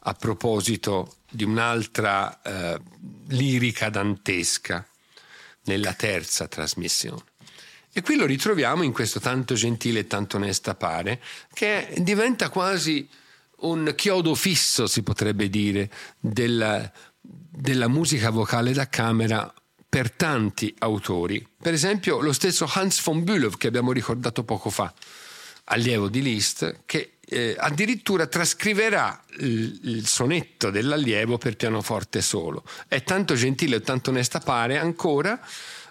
a 0.00 0.12
proposito 0.12 1.16
di 1.30 1.44
un'altra 1.44 2.40
eh, 2.42 2.80
lirica 3.28 3.88
dantesca 3.88 4.86
nella 5.64 5.94
terza 5.94 6.48
trasmissione. 6.48 7.22
E 7.92 8.02
qui 8.02 8.16
lo 8.16 8.26
ritroviamo 8.26 8.82
in 8.82 8.92
questo 8.92 9.20
tanto 9.20 9.54
gentile 9.54 10.00
e 10.00 10.06
tanto 10.06 10.36
onesta 10.36 10.74
pare, 10.74 11.22
che 11.54 11.94
diventa 11.98 12.50
quasi 12.50 13.08
un 13.60 13.94
chiodo 13.96 14.34
fisso, 14.34 14.86
si 14.86 15.02
potrebbe 15.02 15.48
dire, 15.48 15.90
della, 16.18 16.90
della 17.20 17.88
musica 17.88 18.28
vocale 18.28 18.72
da 18.72 18.88
camera 18.88 19.52
per 19.88 20.10
tanti 20.10 20.74
autori. 20.78 21.46
Per 21.60 21.72
esempio 21.72 22.20
lo 22.20 22.32
stesso 22.32 22.70
Hans 22.70 23.02
von 23.02 23.24
Bülow 23.24 23.56
che 23.56 23.66
abbiamo 23.66 23.92
ricordato 23.92 24.44
poco 24.44 24.68
fa, 24.68 24.92
allievo 25.64 26.08
di 26.08 26.22
Liszt, 26.22 26.82
che 26.84 27.14
eh, 27.30 27.54
addirittura 27.56 28.26
trascriverà 28.26 29.22
il, 29.38 30.06
sonetto 30.06 30.70
dell'allievo 30.70 31.38
per 31.38 31.56
pianoforte 31.56 32.20
solo. 32.20 32.64
È 32.88 33.02
tanto 33.02 33.34
gentile 33.34 33.76
e 33.76 33.80
tanto 33.80 34.10
onesta 34.10 34.40
pare 34.40 34.78
ancora 34.78 35.40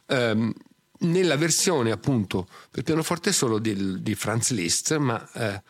ehm, 0.06 0.54
nella 1.00 1.38
versione 1.38 1.92
appunto 1.92 2.48
per 2.70 2.84
pianoforte 2.84 3.32
solo 3.32 3.58
di, 3.60 4.02
di 4.02 4.16
Franz 4.16 4.52
Liszt, 4.52 4.96
ma 4.98 5.30
eh, 5.34 5.62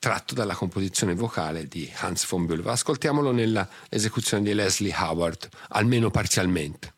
tratto 0.00 0.34
dalla 0.34 0.54
composizione 0.54 1.14
vocale 1.14 1.68
di 1.68 1.90
Hans 1.98 2.26
von 2.26 2.44
Bülow. 2.46 2.66
Ascoltiamolo 2.66 3.30
nella 3.30 3.68
esecuzione 3.88 4.42
di 4.42 4.52
Leslie 4.52 4.94
Howard, 4.94 5.48
almeno 5.68 6.10
parzialmente. 6.10 6.93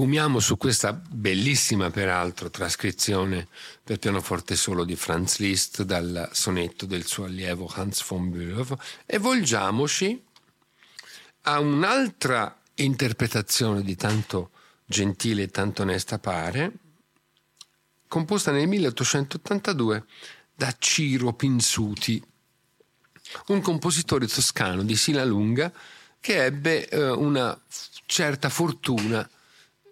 Sfumiamo 0.00 0.40
su 0.40 0.56
questa 0.56 0.94
bellissima, 0.94 1.90
peraltro, 1.90 2.48
trascrizione 2.48 3.46
per 3.84 3.98
pianoforte 3.98 4.56
solo 4.56 4.86
di 4.86 4.96
Franz 4.96 5.36
Liszt 5.36 5.82
dal 5.82 6.30
sonetto 6.32 6.86
del 6.86 7.04
suo 7.04 7.26
allievo 7.26 7.70
Hans 7.70 8.02
von 8.08 8.30
Bülow 8.30 8.78
e 9.04 9.18
volgiamoci 9.18 10.24
a 11.42 11.60
un'altra 11.60 12.58
interpretazione 12.76 13.82
di 13.82 13.94
tanto 13.94 14.52
gentile 14.86 15.42
e 15.42 15.48
tanto 15.48 15.82
onesta 15.82 16.18
pare, 16.18 16.72
composta 18.08 18.52
nel 18.52 18.68
1882 18.68 20.04
da 20.54 20.74
Ciro 20.78 21.34
Pinsuti, 21.34 22.24
un 23.48 23.60
compositore 23.60 24.26
toscano 24.26 24.82
di 24.82 24.96
Sila 24.96 25.26
Lunga 25.26 25.70
che 26.18 26.42
ebbe 26.42 26.88
eh, 26.88 27.10
una 27.10 27.60
certa 28.06 28.48
fortuna 28.48 29.28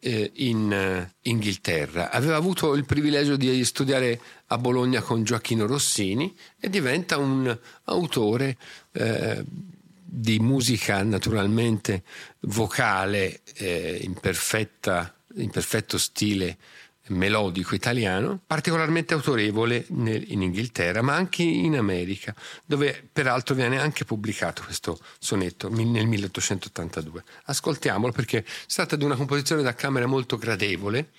eh, 0.00 0.30
in 0.34 0.72
eh, 0.72 1.14
Inghilterra. 1.22 2.10
Aveva 2.10 2.36
avuto 2.36 2.74
il 2.74 2.84
privilegio 2.84 3.36
di 3.36 3.64
studiare 3.64 4.20
a 4.46 4.58
Bologna 4.58 5.00
con 5.00 5.22
Gioacchino 5.22 5.66
Rossini 5.66 6.36
e 6.58 6.68
diventa 6.70 7.16
un 7.16 7.56
autore 7.84 8.56
eh, 8.92 9.44
di 10.10 10.38
musica 10.38 11.02
naturalmente 11.02 12.02
vocale 12.40 13.40
eh, 13.54 13.98
in, 14.02 14.14
perfetta, 14.14 15.14
in 15.34 15.50
perfetto 15.50 15.98
stile 15.98 16.56
melodico 17.10 17.74
italiano, 17.74 18.40
particolarmente 18.46 19.14
autorevole 19.14 19.86
in 19.88 20.42
Inghilterra, 20.42 21.02
ma 21.02 21.14
anche 21.14 21.42
in 21.42 21.76
America, 21.76 22.34
dove 22.64 23.08
peraltro 23.12 23.54
viene 23.54 23.78
anche 23.78 24.04
pubblicato 24.04 24.62
questo 24.64 24.98
sonetto 25.18 25.68
nel 25.68 26.06
1882. 26.06 27.24
Ascoltiamolo 27.44 28.12
perché 28.12 28.44
si 28.46 28.76
tratta 28.76 28.96
di 28.96 29.04
una 29.04 29.16
composizione 29.16 29.62
da 29.62 29.74
camera 29.74 30.06
molto 30.06 30.36
gradevole 30.36 31.10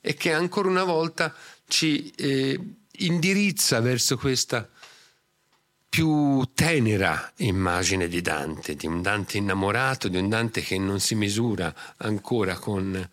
e 0.00 0.14
che 0.14 0.32
ancora 0.32 0.68
una 0.68 0.84
volta 0.84 1.34
ci 1.66 2.10
eh, 2.10 2.58
indirizza 2.98 3.80
verso 3.80 4.16
questa 4.16 4.68
più 5.88 6.46
tenera 6.52 7.32
immagine 7.36 8.06
di 8.06 8.20
Dante, 8.20 8.74
di 8.76 8.86
un 8.86 9.00
Dante 9.00 9.38
innamorato, 9.38 10.08
di 10.08 10.18
un 10.18 10.28
Dante 10.28 10.60
che 10.60 10.78
non 10.78 11.00
si 11.00 11.14
misura 11.14 11.74
ancora 11.96 12.56
con 12.56 13.08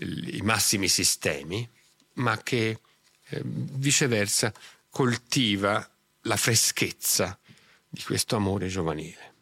i 0.00 0.40
massimi 0.42 0.88
sistemi, 0.88 1.68
ma 2.14 2.42
che 2.42 2.80
eh, 3.28 3.40
viceversa 3.44 4.52
coltiva 4.90 5.88
la 6.22 6.36
freschezza 6.36 7.38
di 7.88 8.02
questo 8.02 8.36
amore 8.36 8.68
giovanile. 8.68 9.33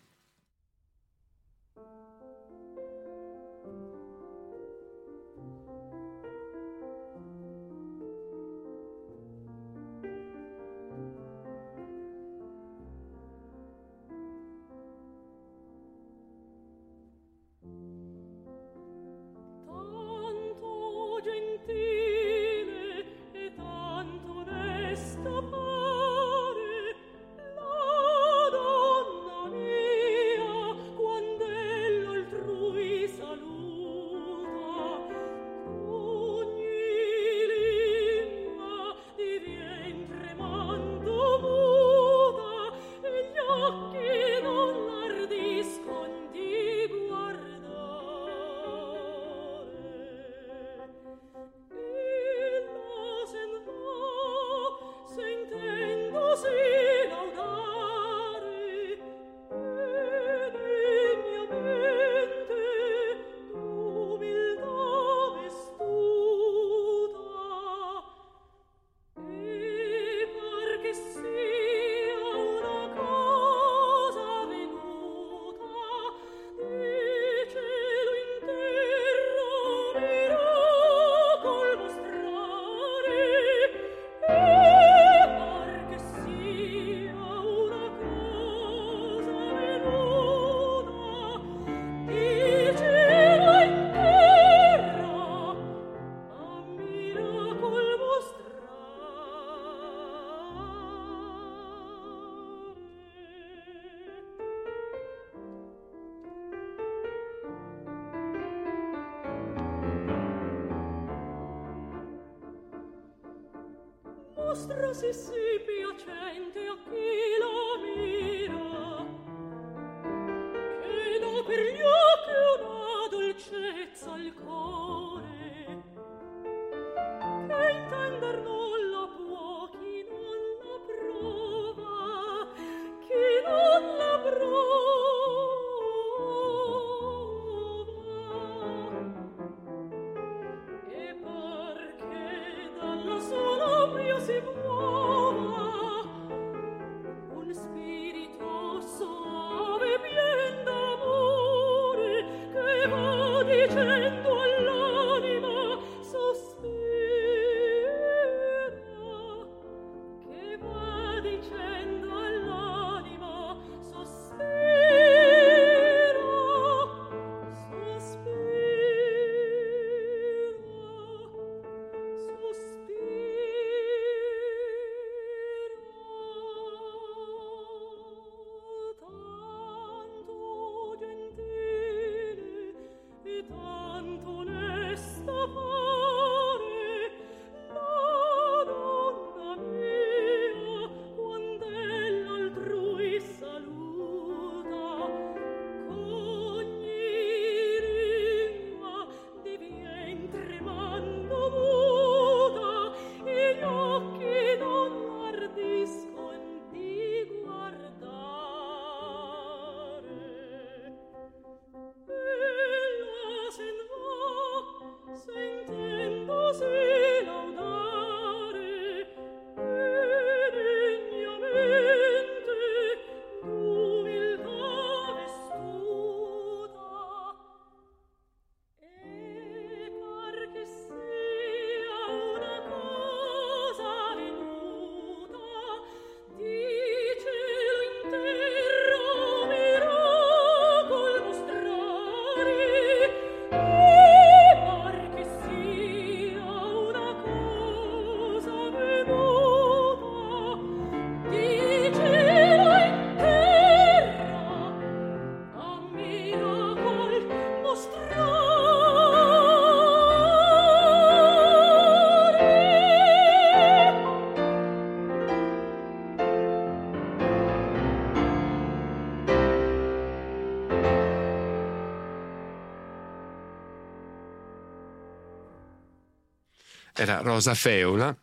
Era 277.03 277.21
Rosa 277.21 277.55
Feola 277.55 278.17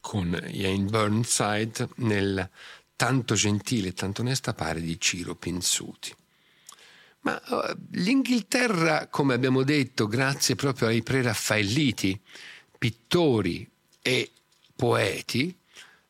con 0.00 0.30
Jane 0.50 0.84
Burnside 0.84 1.88
nel 1.96 2.48
tanto 2.94 3.34
gentile 3.34 3.88
e 3.88 3.94
tanto 3.94 4.22
onesta 4.22 4.54
pare 4.54 4.80
di 4.80 4.98
Ciro 5.00 5.34
Pinsuti. 5.34 6.14
Ma 7.22 7.40
uh, 7.48 7.76
l'Inghilterra, 7.92 9.08
come 9.08 9.34
abbiamo 9.34 9.64
detto, 9.64 10.06
grazie 10.06 10.54
proprio 10.54 10.88
ai 10.88 11.02
preraffaelliti, 11.02 12.18
pittori 12.78 13.68
e 14.00 14.30
poeti, 14.74 15.54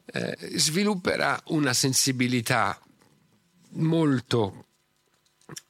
eh, 0.04 0.36
svilupperà 0.54 1.40
una 1.46 1.72
sensibilità 1.72 2.80
molto 3.70 4.66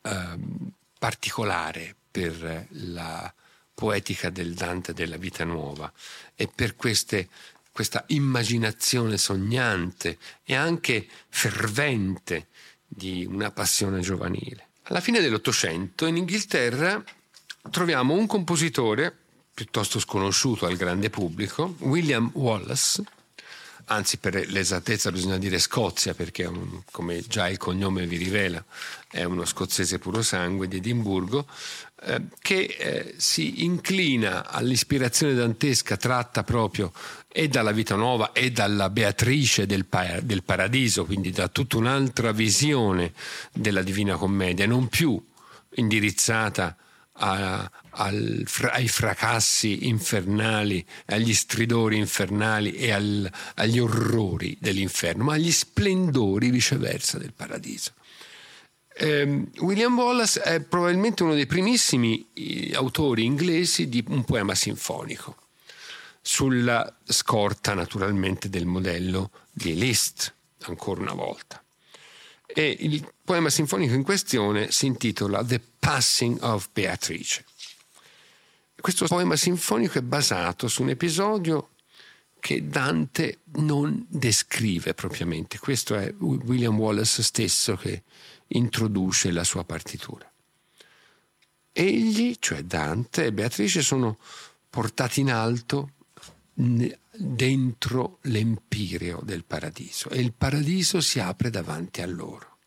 eh, 0.03 0.39
particolare 0.99 1.95
per 2.11 2.67
la 2.71 3.33
poetica 3.81 4.29
del 4.29 4.53
Dante 4.53 4.93
della 4.93 5.17
vita 5.17 5.45
nuova. 5.45 5.91
E 6.35 6.51
per 6.55 6.77
queste, 6.77 7.29
questa 7.73 8.05
immaginazione 8.09 9.17
sognante 9.17 10.19
e 10.45 10.55
anche 10.55 11.09
fervente 11.31 12.49
di 12.87 13.25
una 13.25 13.51
passione 13.51 14.01
giovanile. 14.01 14.69
Alla 14.83 15.01
fine 15.01 15.21
dell'Ottocento 15.21 16.05
in 16.05 16.19
Inghilterra 16.19 17.03
troviamo 17.71 18.13
un 18.13 18.27
compositore 18.27 19.17
piuttosto 19.55 19.99
sconosciuto 19.99 20.67
al 20.67 20.77
grande 20.77 21.09
pubblico, 21.09 21.77
William 21.79 22.31
Wallace, 22.35 23.03
anzi 23.87 24.19
per 24.19 24.35
l'esattezza 24.51 25.11
bisogna 25.11 25.39
dire 25.39 25.59
Scozia 25.59 26.15
perché 26.15 26.45
un, 26.45 26.83
come 26.91 27.23
già 27.27 27.49
il 27.49 27.59
cognome 27.59 28.07
vi 28.07 28.17
rivela 28.17 28.65
è 29.11 29.25
uno 29.25 29.45
scozzese 29.45 29.99
puro 29.99 30.23
sangue 30.23 30.69
di 30.69 30.77
Edimburgo 30.77 31.47
eh, 32.03 32.23
che 32.41 32.77
eh, 32.79 33.15
si 33.19 33.65
inclina 33.65 34.49
all'ispirazione 34.49 35.35
dantesca 35.35 35.97
tratta 35.97 36.43
proprio 36.43 36.93
e 37.29 37.49
dalla 37.49 37.73
vita 37.73 37.95
nuova 37.95 38.33
e 38.33 38.51
dalla 38.51 38.91
Beatrice 38.91 39.67
del, 39.67 39.85
pa- 39.85 40.21
del 40.21 40.43
Paradiso 40.43 41.05
quindi 41.05 41.31
da 41.31 41.49
tutta 41.49 41.77
un'altra 41.77 42.33
visione 42.33 43.13
della 43.53 43.83
Divina 43.83 44.17
Commedia 44.17 44.67
non 44.67 44.89
più 44.89 45.23
indirizzata 45.75 46.77
a, 47.13 47.71
al, 47.91 48.47
ai 48.71 48.89
fracassi 48.89 49.89
infernali, 49.89 50.85
agli 51.07 51.35
stridori 51.35 51.97
infernali 51.97 52.73
e 52.73 52.93
al, 52.93 53.31
agli 53.57 53.79
orrori 53.79 54.57
dell'inferno, 54.61 55.25
ma 55.25 55.35
agli 55.35 55.53
splendori 55.53 56.51
viceversa 56.51 57.19
del 57.19 57.33
paradiso. 57.33 57.93
Eh, 59.03 59.47
William 59.61 59.97
Wallace 59.97 60.43
è 60.43 60.61
probabilmente 60.61 61.23
uno 61.23 61.33
dei 61.33 61.47
primissimi 61.47 62.29
eh, 62.35 62.75
autori 62.75 63.25
inglesi 63.25 63.89
di 63.89 64.05
un 64.09 64.25
poema 64.27 64.55
sinfonico, 64.55 65.37
sulla 66.21 66.99
scorta 67.05 67.73
naturalmente 67.73 68.51
del 68.51 68.67
modello 68.67 69.31
di 69.51 69.75
Liszt, 69.75 70.35
ancora 70.65 71.01
una 71.01 71.15
volta. 71.15 71.65
E 72.45 72.77
il 72.81 73.11
poema 73.25 73.49
sinfonico 73.49 73.95
in 73.95 74.03
questione 74.03 74.71
si 74.71 74.85
intitola 74.85 75.43
The 75.43 75.63
Passing 75.79 76.37
of 76.43 76.69
Beatrice. 76.71 77.47
Questo 78.79 79.07
poema 79.07 79.35
sinfonico 79.35 79.97
è 79.97 80.03
basato 80.03 80.69
su 80.69 80.83
un 80.83 80.91
episodio 80.91 81.71
che 82.39 82.69
Dante 82.69 83.39
non 83.53 84.05
descrive 84.11 84.93
propriamente. 84.93 85.59
Questo 85.59 85.95
è 85.95 86.13
William 86.19 86.79
Wallace 86.79 87.23
stesso 87.23 87.77
che 87.77 88.03
introduce 88.53 89.31
la 89.31 89.45
sua 89.45 89.65
partitura. 89.65 90.31
Egli, 91.73 92.37
cioè 92.39 92.63
Dante 92.63 93.27
e 93.27 93.33
Beatrice, 93.33 93.83
sono 93.83 94.19
portati 94.69 95.21
in 95.21 95.31
alto 95.31 95.93
dentro 96.53 98.19
l'empireo 98.23 99.21
del 99.23 99.45
paradiso 99.45 100.11
e 100.11 100.21
il 100.21 100.33
paradiso 100.33 101.01
si 101.01 101.21
apre 101.21 101.51
davanti 101.51 102.03
a 102.03 102.07
loro. 102.07 102.59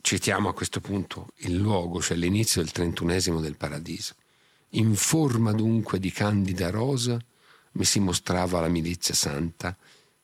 Citiamo 0.00 0.50
a 0.50 0.54
questo 0.54 0.80
punto 0.80 1.28
il 1.36 1.54
luogo, 1.54 2.02
cioè 2.02 2.16
l'inizio 2.16 2.60
del 2.60 2.72
trentunesimo 2.72 3.40
del 3.40 3.56
paradiso. 3.56 4.14
In 4.70 4.94
forma 4.96 5.52
dunque 5.52 5.98
di 5.98 6.10
candida 6.10 6.68
rosa, 6.68 7.18
mi 7.72 7.84
si 7.84 8.00
mostrava 8.00 8.60
la 8.60 8.68
milizia 8.68 9.14
santa 9.14 9.76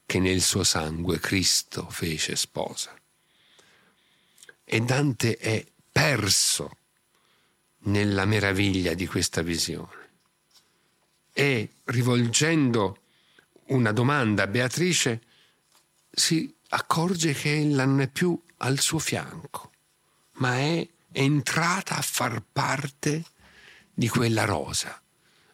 che 0.05 0.19
nel 0.19 0.43
suo 0.43 0.65
sangue 0.65 1.19
Cristo 1.19 1.89
fece 1.89 2.37
sposa. 2.37 3.00
E 4.73 4.79
Dante 4.83 5.37
è 5.37 5.67
perso 5.91 6.77
nella 7.87 8.25
meraviglia 8.25 8.95
di 8.95 9.05
questa 9.05 9.43
visione. 9.43 10.11
E 11.33 11.71
rivolgendo 11.87 12.99
una 13.71 13.91
domanda 13.91 14.45
a 14.45 14.47
Beatrice, 14.47 15.23
si 16.09 16.55
accorge 16.69 17.33
che 17.33 17.59
ella 17.59 17.85
non 17.85 18.01
è 18.01 18.07
più 18.07 18.41
al 18.59 18.79
suo 18.79 19.01
fianco, 19.01 19.73
ma 20.35 20.57
è 20.59 20.89
entrata 21.11 21.97
a 21.97 22.03
far 22.03 22.41
parte 22.41 23.25
di 23.93 24.07
quella 24.07 24.45
rosa. 24.45 25.03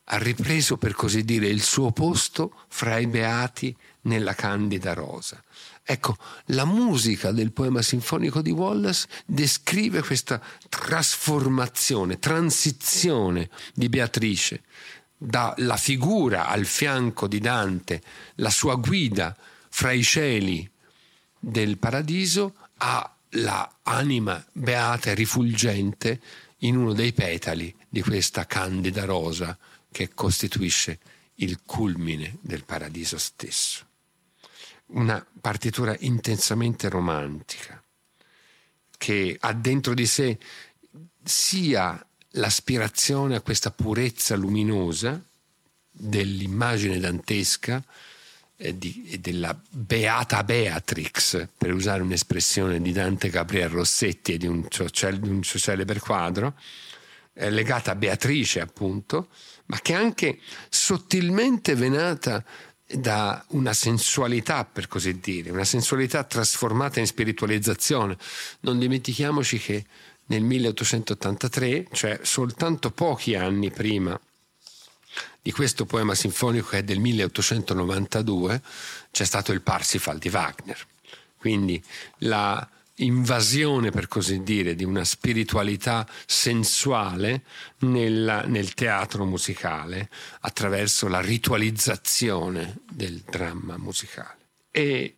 Ha 0.09 0.19
ripreso, 0.19 0.77
per 0.77 0.95
così 0.95 1.25
dire, 1.25 1.49
il 1.49 1.63
suo 1.63 1.91
posto 1.93 2.65
fra 2.69 2.99
i 2.99 3.07
beati 3.07 3.75
nella 4.03 4.35
candida 4.35 4.93
rosa. 4.93 5.43
Ecco, 5.83 6.17
la 6.47 6.65
musica 6.65 7.31
del 7.31 7.53
poema 7.53 7.81
sinfonico 7.81 8.43
di 8.43 8.51
Wallace 8.51 9.07
descrive 9.25 10.03
questa 10.03 10.41
trasformazione, 10.69 12.19
transizione 12.19 13.49
di 13.73 13.89
Beatrice 13.89 14.63
dalla 15.17 15.77
figura 15.77 16.49
al 16.49 16.67
fianco 16.67 17.27
di 17.27 17.39
Dante, 17.39 18.03
la 18.37 18.51
sua 18.51 18.75
guida 18.75 19.37
fra 19.69 19.93
i 19.93 20.03
cieli 20.03 20.69
del 21.39 21.79
paradiso, 21.79 22.55
alla 22.79 23.79
anima 23.83 24.45
beata 24.53 25.11
e 25.11 25.15
rifulgente 25.15 26.21
in 26.61 26.77
uno 26.77 26.93
dei 26.93 27.13
petali 27.13 27.75
di 27.89 28.03
questa 28.03 28.47
candida 28.47 29.05
rosa 29.05 29.57
che 29.97 30.11
costituisce 30.13 30.99
il 31.37 31.61
culmine 31.65 32.37
del 32.43 32.65
paradiso 32.65 33.17
stesso. 33.17 33.87
Una 34.89 35.25
partitura 35.41 35.97
intensamente 36.01 36.91
romantica 36.91 37.83
che 38.99 39.39
ha 39.41 39.55
dentro 39.55 39.95
di 39.95 40.05
sé 40.05 40.39
sia 41.25 42.07
l'aspirazione 42.33 43.37
a 43.37 43.41
questa 43.41 43.71
purezza 43.71 44.37
luminosa 44.37 45.19
dell'immagine 45.91 46.99
dantesca 46.99 47.83
e, 48.55 48.77
di, 48.77 49.09
e 49.09 49.19
della 49.19 49.59
beata 49.71 50.45
Beatrix, 50.45 51.49
per 51.57 51.73
usare 51.73 52.03
un'espressione 52.03 52.83
di 52.83 52.93
Dante 52.93 53.31
Gabriel 53.31 53.71
Rossetti 53.71 54.35
e 54.35 54.37
di 54.37 54.47
un, 54.47 54.67
suo, 54.69 54.91
celebre 54.91 56.01
quadro, 56.01 56.53
legata 57.33 57.93
a 57.93 57.95
Beatrice 57.95 58.61
appunto, 58.61 59.29
ma 59.67 59.81
che 59.81 59.95
anche 59.95 60.39
sottilmente 60.69 61.75
venata 61.75 62.45
da 62.89 63.45
una 63.49 63.73
sensualità, 63.73 64.65
per 64.65 64.87
così 64.87 65.19
dire, 65.19 65.51
una 65.51 65.65
sensualità 65.65 66.23
trasformata 66.25 67.01
in 67.01 67.07
spiritualizzazione. 67.07 68.17
Non 68.61 68.79
dimentichiamoci 68.79 69.59
che 69.59 69.85
nel 70.27 70.43
1883, 70.43 71.89
cioè 71.93 72.21
soltanto 72.23 72.91
pochi 72.91 73.35
anni 73.35 73.71
prima 73.71 74.19
di 75.43 75.53
questo 75.53 75.85
poema 75.85 76.15
sinfonico 76.15 76.69
che 76.69 76.79
è 76.79 76.83
del 76.83 76.99
1892, 76.99 78.63
c'è 79.11 79.25
stato 79.25 79.53
il 79.53 79.63
Parsifal 79.63 80.19
di 80.19 80.29
Wagner. 80.29 80.87
Quindi 81.37 81.83
la 82.19 82.69
invasione, 82.97 83.91
per 83.91 84.09
così 84.09 84.43
dire, 84.43 84.75
di 84.75 84.85
una 84.85 85.05
spiritualità 85.05 86.07
sensuale 86.27 87.45
nella, 87.81 88.43
nel 88.43 88.75
teatro 88.75 89.25
musicale 89.25 90.09
attraverso 90.41 91.09
la 91.09 91.21
ritualizzazione 91.21 92.79
del 92.91 93.23
dramma 93.29 93.77
musicale. 93.77 94.35
E 94.71 95.17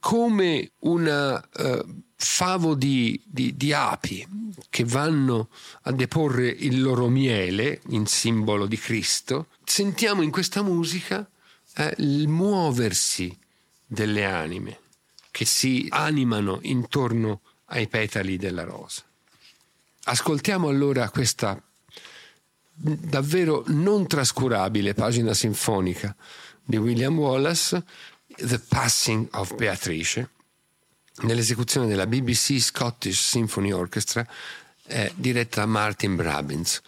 come 0.00 0.72
un 0.80 1.42
uh, 1.52 1.60
eh, 1.60 1.84
favo 2.16 2.74
di, 2.74 3.20
di, 3.24 3.56
di, 3.56 3.72
api 3.72 4.26
che 4.68 4.84
vanno 4.84 5.50
a 5.82 5.92
deporre 5.92 6.48
il 6.48 6.80
loro 6.80 7.06
miele 7.08 7.80
in 7.90 8.06
simbolo 8.06 8.66
di 8.66 8.76
Cristo, 8.76 9.48
sentiamo 9.64 10.22
in 10.22 10.32
questa 10.32 10.62
musica 10.62 11.28
eh, 11.76 11.94
il 11.98 12.26
muoversi 12.26 13.36
delle 13.86 14.24
anime 14.24 14.80
che 15.38 15.44
si 15.44 15.86
animano 15.90 16.58
intorno 16.62 17.42
ai 17.66 17.86
petali 17.86 18.38
della 18.38 18.64
rosa. 18.64 19.04
Ascoltiamo 20.02 20.66
allora 20.66 21.08
questa 21.10 21.62
davvero 22.74 23.62
non 23.68 24.08
trascurabile 24.08 24.94
pagina 24.94 25.34
sinfonica 25.34 26.12
di 26.64 26.76
William 26.76 27.16
Wallace, 27.16 27.84
The 28.34 28.58
Passing 28.58 29.28
of 29.34 29.54
Beatrice, 29.54 30.28
nell'esecuzione 31.22 31.86
della 31.86 32.08
BBC 32.08 32.58
Scottish 32.58 33.28
Symphony 33.28 33.70
Orchestra 33.70 34.26
eh, 34.88 35.12
diretta 35.14 35.60
da 35.60 35.66
Martin 35.66 36.16
Brabins, 36.16 36.82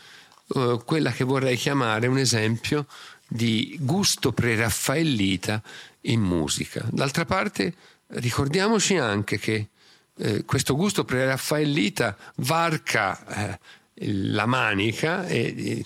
uh, 0.48 0.82
quella 0.84 1.12
che 1.12 1.22
vorrei 1.22 1.57
chiamare 1.57 2.09
un 2.09 2.18
esempio 2.18 2.88
di 3.28 3.76
gusto 3.78 4.32
preraffaellita 4.32 5.62
in 6.01 6.20
musica. 6.20 6.84
D'altra 6.90 7.24
parte 7.24 7.74
ricordiamoci 8.11 8.96
anche 8.96 9.38
che 9.38 9.68
eh, 10.16 10.44
questo 10.44 10.76
gusto 10.76 11.04
preraffaellita 11.04 12.16
varca 12.36 13.26
eh, 13.26 13.58
la 13.94 14.46
manica 14.46 15.26
e, 15.26 15.54
e 15.56 15.84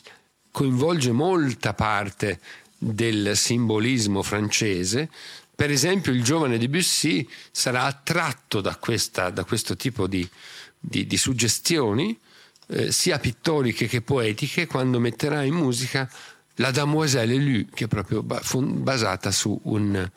coinvolge 0.50 1.12
molta 1.12 1.74
parte 1.74 2.40
del 2.76 3.36
simbolismo 3.36 4.22
francese. 4.22 5.08
Per 5.54 5.70
esempio, 5.70 6.12
il 6.12 6.22
giovane 6.22 6.58
Debussy 6.58 7.28
sarà 7.50 7.84
attratto 7.84 8.60
da, 8.60 8.76
questa, 8.76 9.30
da 9.30 9.44
questo 9.44 9.76
tipo 9.76 10.06
di, 10.06 10.28
di, 10.78 11.06
di 11.06 11.16
suggestioni, 11.16 12.18
eh, 12.68 12.90
sia 12.90 13.18
pittoriche 13.18 13.86
che 13.86 14.00
poetiche, 14.00 14.66
quando 14.66 14.98
metterà 14.98 15.42
in 15.42 15.54
musica 15.54 16.10
la 16.56 16.70
Damoiselle 16.70 17.36
Lue, 17.36 17.66
che 17.72 17.84
è 17.84 17.88
proprio 17.88 18.22
basata 18.22 19.30
su 19.30 19.58
un 19.64 20.10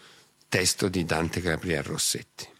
testo 0.50 0.88
di 0.88 1.04
Dante 1.04 1.42
Gabriel 1.42 1.84
Rossetti. 1.84 2.57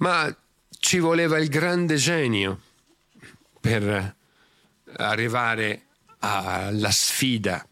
Ma 0.00 0.34
ci 0.68 0.98
voleva 0.98 1.38
il 1.38 1.48
grande 1.48 1.96
genio 1.96 2.60
per 3.60 4.16
arrivare 4.96 5.86
alla 6.18 6.90
sfida 6.90 7.66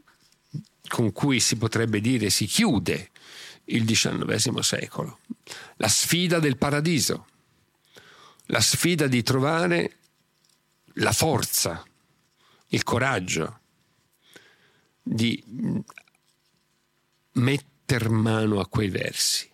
con 0.87 1.13
cui 1.13 1.41
si 1.41 1.57
potrebbe 1.57 2.01
dire 2.01 2.31
si 2.31 2.47
chiude 2.47 3.11
il 3.67 3.85
XIX 3.85 4.61
secolo, 4.61 5.21
la 5.77 5.89
sfida 5.89 6.39
del 6.39 6.57
paradiso, 6.57 7.27
la 8.47 8.61
sfida 8.61 9.07
di 9.07 9.23
trovare 9.23 9.97
la 10.95 11.13
forza, 11.13 11.83
il 12.69 12.83
coraggio 12.83 13.61
di 15.03 15.43
metter 17.33 18.09
mano 18.09 18.61
a 18.61 18.67
quei 18.67 18.89
versi, 18.89 19.48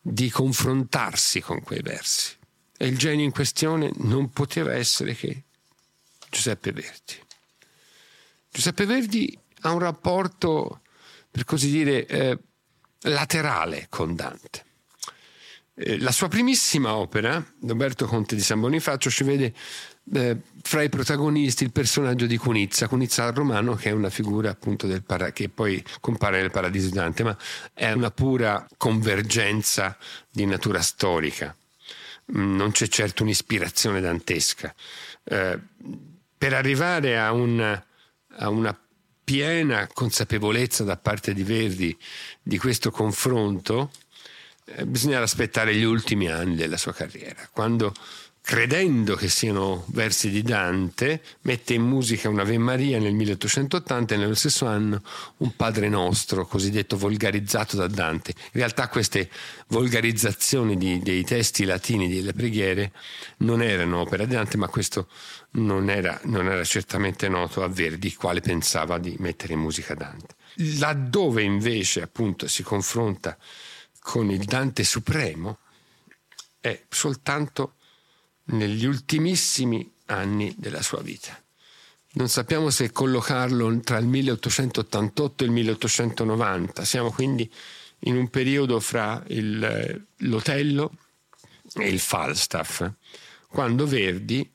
di 0.00 0.30
confrontarsi 0.30 1.40
con 1.40 1.62
quei 1.62 1.82
versi. 1.82 2.36
E 2.76 2.86
il 2.86 2.96
genio 2.96 3.24
in 3.24 3.30
questione 3.30 3.90
non 3.96 4.30
poteva 4.30 4.74
essere 4.74 5.14
che 5.14 5.44
Giuseppe 6.30 6.72
Verdi. 6.72 7.14
Giuseppe 8.50 8.86
Verdi 8.86 9.38
ha 9.60 9.72
un 9.72 9.80
rapporto, 9.80 10.80
per 11.30 11.44
così 11.44 11.70
dire, 11.70 12.06
eh, 12.06 12.38
laterale 13.02 13.86
con 13.88 14.14
Dante. 14.14 14.64
Eh, 15.74 15.98
la 15.98 16.12
sua 16.12 16.28
primissima 16.28 16.94
opera, 16.94 17.44
Roberto 17.62 18.06
Conte 18.06 18.34
di 18.34 18.42
San 18.42 18.60
Bonifacio, 18.60 19.10
ci 19.10 19.24
vede 19.24 19.54
eh, 20.12 20.36
fra 20.62 20.82
i 20.82 20.88
protagonisti 20.88 21.64
il 21.64 21.72
personaggio 21.72 22.26
di 22.26 22.36
Cunizza, 22.36 22.88
Cunizza 22.88 23.30
romano 23.30 23.74
che 23.74 23.90
è 23.90 23.92
una 23.92 24.10
figura 24.10 24.50
appunto 24.50 24.86
del 24.86 25.02
para- 25.02 25.32
che 25.32 25.48
poi 25.48 25.82
compare 26.00 26.40
nel 26.40 26.50
Paradiso 26.50 26.88
di 26.88 26.94
Dante, 26.94 27.22
ma 27.22 27.36
è 27.72 27.92
una 27.92 28.10
pura 28.10 28.66
convergenza 28.76 29.96
di 30.30 30.44
natura 30.46 30.80
storica, 30.80 31.54
mm, 32.36 32.56
non 32.56 32.72
c'è 32.72 32.88
certo 32.88 33.22
un'ispirazione 33.22 34.00
dantesca. 34.00 34.74
Eh, 35.24 35.58
per 36.36 36.54
arrivare 36.54 37.18
a, 37.18 37.32
un, 37.32 37.82
a 38.38 38.48
una 38.48 38.78
piena 39.22 39.86
consapevolezza 39.92 40.82
da 40.82 40.96
parte 40.96 41.34
di 41.34 41.44
Verdi 41.44 41.96
di 42.42 42.58
questo 42.58 42.90
confronto, 42.90 43.90
eh, 44.64 44.86
bisogna 44.86 45.20
aspettare 45.20 45.74
gli 45.74 45.84
ultimi 45.84 46.28
anni 46.28 46.56
della 46.56 46.76
sua 46.76 46.92
carriera, 46.92 47.48
quando 47.52 47.92
credendo 48.50 49.14
che 49.14 49.28
siano 49.28 49.84
versi 49.90 50.28
di 50.28 50.42
Dante, 50.42 51.22
mette 51.42 51.74
in 51.74 51.82
musica 51.82 52.28
una 52.28 52.42
Ave 52.42 52.58
Maria 52.58 52.98
nel 52.98 53.14
1880 53.14 54.14
e 54.14 54.16
nello 54.16 54.34
stesso 54.34 54.66
anno 54.66 55.04
un 55.36 55.54
Padre 55.54 55.88
Nostro, 55.88 56.44
cosiddetto 56.48 56.96
volgarizzato 56.96 57.76
da 57.76 57.86
Dante. 57.86 58.32
In 58.36 58.50
realtà 58.54 58.88
queste 58.88 59.30
volgarizzazioni 59.68 60.76
di, 60.76 60.98
dei 60.98 61.22
testi 61.22 61.64
latini 61.64 62.12
delle 62.12 62.32
preghiere 62.32 62.90
non 63.36 63.62
erano 63.62 64.00
opera 64.00 64.24
di 64.24 64.34
Dante, 64.34 64.56
ma 64.56 64.66
questo 64.66 65.06
non 65.50 65.88
era, 65.88 66.18
non 66.24 66.48
era 66.48 66.64
certamente 66.64 67.28
noto 67.28 67.62
a 67.62 67.68
Verdi, 67.68 68.12
quale 68.14 68.40
pensava 68.40 68.98
di 68.98 69.14
mettere 69.20 69.52
in 69.52 69.60
musica 69.60 69.94
Dante. 69.94 70.34
Laddove 70.80 71.42
invece 71.42 72.02
appunto 72.02 72.48
si 72.48 72.64
confronta 72.64 73.38
con 74.00 74.28
il 74.28 74.42
Dante 74.42 74.82
Supremo 74.82 75.58
è 76.58 76.82
soltanto 76.88 77.74
negli 78.50 78.84
ultimissimi 78.84 79.90
anni 80.06 80.54
della 80.56 80.82
sua 80.82 81.00
vita. 81.02 81.38
Non 82.12 82.28
sappiamo 82.28 82.70
se 82.70 82.90
collocarlo 82.90 83.80
tra 83.80 83.98
il 83.98 84.06
1888 84.06 85.44
e 85.44 85.46
il 85.46 85.52
1890, 85.52 86.84
siamo 86.84 87.12
quindi 87.12 87.50
in 88.00 88.16
un 88.16 88.28
periodo 88.28 88.80
fra 88.80 89.22
il, 89.28 90.06
l'Otello 90.16 90.92
e 91.74 91.88
il 91.88 92.00
Falstaff, 92.00 92.88
quando 93.48 93.86
Verdi 93.86 94.50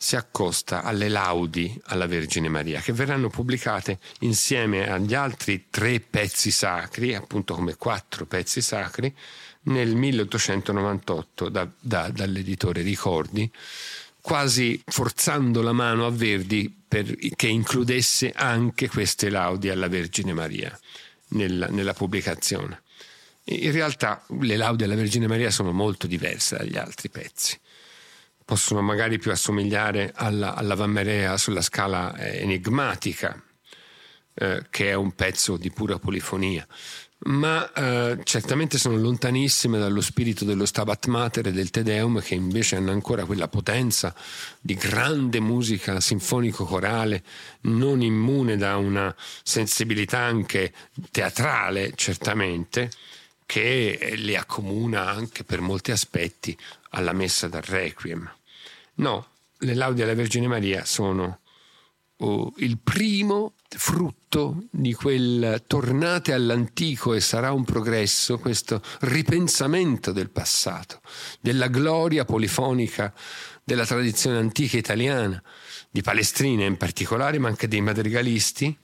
si 0.00 0.14
accosta 0.14 0.82
alle 0.82 1.08
laudi 1.08 1.80
alla 1.86 2.06
Vergine 2.06 2.48
Maria, 2.48 2.80
che 2.80 2.92
verranno 2.92 3.28
pubblicate 3.28 3.98
insieme 4.20 4.88
agli 4.88 5.14
altri 5.14 5.66
tre 5.70 5.98
pezzi 6.00 6.52
sacri, 6.52 7.14
appunto 7.14 7.54
come 7.54 7.74
quattro 7.76 8.24
pezzi 8.24 8.60
sacri, 8.60 9.14
nel 9.62 9.94
1898 9.94 11.48
da, 11.48 11.68
da, 11.78 12.08
dall'editore 12.08 12.82
Ricordi, 12.82 13.50
quasi 14.20 14.80
forzando 14.84 15.62
la 15.62 15.72
mano 15.72 16.06
a 16.06 16.10
Verdi 16.10 16.84
che 16.88 17.46
includesse 17.46 18.32
anche 18.32 18.88
queste 18.88 19.28
laudi 19.28 19.68
alla 19.68 19.88
Vergine 19.88 20.32
Maria 20.32 20.78
nella, 21.28 21.66
nella 21.66 21.92
pubblicazione. 21.92 22.82
In 23.44 23.72
realtà 23.72 24.22
le 24.40 24.56
laudi 24.56 24.84
alla 24.84 24.94
Vergine 24.94 25.26
Maria 25.26 25.50
sono 25.50 25.72
molto 25.72 26.06
diverse 26.06 26.56
dagli 26.56 26.76
altri 26.76 27.08
pezzi. 27.08 27.58
Possono 28.44 28.80
magari 28.80 29.18
più 29.18 29.30
assomigliare 29.30 30.12
alla, 30.14 30.54
alla 30.54 30.74
Vammerea 30.74 31.36
sulla 31.36 31.62
scala 31.62 32.18
enigmatica, 32.18 33.42
eh, 34.34 34.66
che 34.70 34.90
è 34.90 34.94
un 34.94 35.12
pezzo 35.14 35.56
di 35.56 35.70
pura 35.70 35.98
polifonia 35.98 36.66
ma 37.20 37.70
eh, 37.72 38.18
certamente 38.22 38.78
sono 38.78 38.96
lontanissime 38.96 39.78
dallo 39.78 40.00
spirito 40.00 40.44
dello 40.44 40.64
Stabat 40.64 41.06
Mater 41.06 41.48
e 41.48 41.52
del 41.52 41.70
Te 41.70 41.82
Deum 41.82 42.20
che 42.20 42.34
invece 42.34 42.76
hanno 42.76 42.92
ancora 42.92 43.24
quella 43.24 43.48
potenza 43.48 44.14
di 44.60 44.74
grande 44.74 45.40
musica 45.40 46.00
sinfonico-corale 46.00 47.24
non 47.62 48.02
immune 48.02 48.56
da 48.56 48.76
una 48.76 49.14
sensibilità 49.42 50.18
anche 50.18 50.72
teatrale 51.10 51.92
certamente 51.96 52.90
che 53.44 54.14
le 54.16 54.36
accomuna 54.36 55.08
anche 55.08 55.42
per 55.42 55.60
molti 55.60 55.90
aspetti 55.90 56.56
alla 56.90 57.12
messa 57.12 57.48
dal 57.48 57.62
Requiem. 57.62 58.30
No, 58.96 59.26
le 59.58 59.74
laudi 59.74 60.02
alla 60.02 60.14
Vergine 60.14 60.46
Maria 60.46 60.84
sono 60.84 61.40
oh, 62.18 62.52
il 62.56 62.78
primo 62.78 63.54
frutto 63.68 64.64
di 64.70 64.94
quel 64.94 65.62
tornate 65.66 66.32
all'antico 66.32 67.14
e 67.14 67.20
sarà 67.20 67.52
un 67.52 67.64
progresso, 67.64 68.38
questo 68.38 68.82
ripensamento 69.00 70.12
del 70.12 70.30
passato, 70.30 71.00
della 71.40 71.68
gloria 71.68 72.24
polifonica 72.24 73.12
della 73.62 73.84
tradizione 73.84 74.38
antica 74.38 74.78
italiana, 74.78 75.42
di 75.90 76.00
Palestrina 76.00 76.64
in 76.64 76.78
particolare, 76.78 77.38
ma 77.38 77.48
anche 77.48 77.68
dei 77.68 77.82
madrigalisti, 77.82 78.76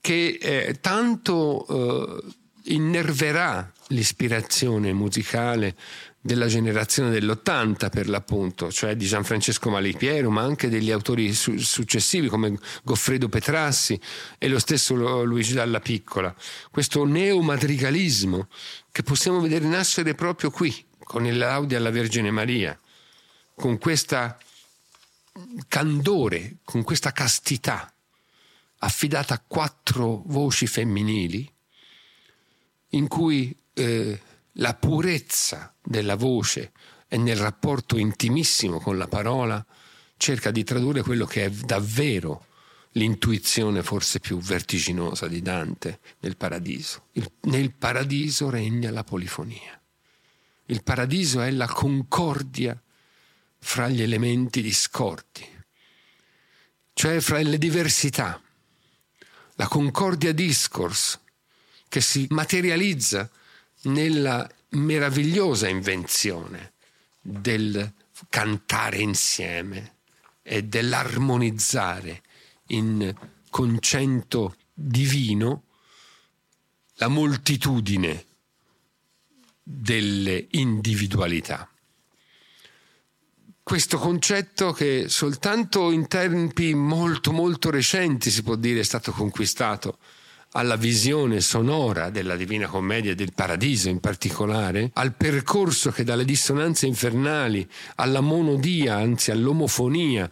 che 0.00 0.38
eh, 0.40 0.78
tanto 0.80 1.66
eh, 1.66 2.34
innerverà 2.74 3.72
l'ispirazione 3.88 4.92
musicale 4.92 5.74
della 6.28 6.46
generazione 6.46 7.08
dell'80 7.08 7.88
per 7.88 8.06
l'appunto, 8.06 8.70
cioè 8.70 8.94
di 8.94 9.06
Gianfrancesco 9.06 9.70
Malipiero, 9.70 10.28
ma 10.28 10.42
anche 10.42 10.68
degli 10.68 10.90
autori 10.90 11.32
su- 11.32 11.56
successivi 11.56 12.28
come 12.28 12.58
Goffredo 12.82 13.30
Petrassi 13.30 13.98
e 14.36 14.48
lo 14.48 14.58
stesso 14.58 15.24
Luigi 15.24 15.54
Dalla 15.54 15.80
Piccola. 15.80 16.34
Questo 16.70 17.06
neomadrigalismo 17.06 18.48
che 18.92 19.02
possiamo 19.02 19.40
vedere 19.40 19.64
nascere 19.64 20.14
proprio 20.14 20.50
qui, 20.50 20.84
con 20.98 21.24
il 21.24 21.38
Laudi 21.38 21.74
alla 21.74 21.90
Vergine 21.90 22.30
Maria, 22.30 22.78
con 23.54 23.78
questa 23.78 24.38
candore, 25.66 26.56
con 26.62 26.82
questa 26.82 27.10
castità 27.12 27.90
affidata 28.80 29.32
a 29.32 29.42
quattro 29.44 30.24
voci 30.26 30.66
femminili 30.66 31.50
in 32.90 33.08
cui 33.08 33.56
eh, 33.72 34.20
la 34.54 34.74
purezza 34.74 35.74
della 35.82 36.16
voce 36.16 36.72
e 37.08 37.16
nel 37.16 37.36
rapporto 37.36 37.96
intimissimo 37.96 38.80
con 38.80 38.98
la 38.98 39.08
parola 39.08 39.64
cerca 40.16 40.50
di 40.50 40.64
tradurre 40.64 41.02
quello 41.02 41.24
che 41.24 41.44
è 41.44 41.50
davvero 41.50 42.46
l'intuizione 42.92 43.82
forse 43.82 44.18
più 44.18 44.38
vertiginosa 44.38 45.28
di 45.28 45.40
Dante 45.40 46.00
nel 46.20 46.36
paradiso. 46.36 47.08
Il, 47.12 47.30
nel 47.42 47.72
paradiso 47.72 48.50
regna 48.50 48.90
la 48.90 49.04
polifonia. 49.04 49.80
Il 50.66 50.82
paradiso 50.82 51.40
è 51.40 51.50
la 51.50 51.66
concordia 51.66 52.80
fra 53.60 53.88
gli 53.88 54.02
elementi 54.02 54.60
discordi, 54.60 55.46
cioè 56.92 57.20
fra 57.20 57.40
le 57.40 57.58
diversità, 57.58 58.40
la 59.54 59.66
concordia 59.66 60.32
discourse 60.32 61.20
che 61.88 62.00
si 62.00 62.26
materializza 62.30 63.30
nella 63.82 64.48
meravigliosa 64.70 65.68
invenzione 65.68 66.72
del 67.20 67.92
cantare 68.28 68.98
insieme 68.98 69.96
e 70.42 70.64
dell'armonizzare 70.64 72.22
in 72.68 73.14
concento 73.50 74.56
divino 74.72 75.64
la 76.94 77.08
moltitudine 77.08 78.24
delle 79.62 80.46
individualità. 80.52 81.70
Questo 83.62 83.98
concetto 83.98 84.72
che 84.72 85.08
soltanto 85.08 85.90
in 85.90 86.08
tempi 86.08 86.74
molto 86.74 87.32
molto 87.32 87.70
recenti 87.70 88.30
si 88.30 88.42
può 88.42 88.56
dire 88.56 88.80
è 88.80 88.84
stato 88.84 89.12
conquistato 89.12 89.98
alla 90.52 90.76
visione 90.76 91.40
sonora 91.40 92.10
della 92.10 92.36
Divina 92.36 92.66
Commedia 92.66 93.12
e 93.12 93.14
del 93.14 93.34
Paradiso 93.34 93.88
in 93.88 94.00
particolare, 94.00 94.90
al 94.94 95.14
percorso 95.14 95.90
che 95.90 96.04
dalle 96.04 96.24
dissonanze 96.24 96.86
infernali 96.86 97.68
alla 97.96 98.20
monodia, 98.20 98.96
anzi 98.96 99.30
all'omofonia, 99.30 100.30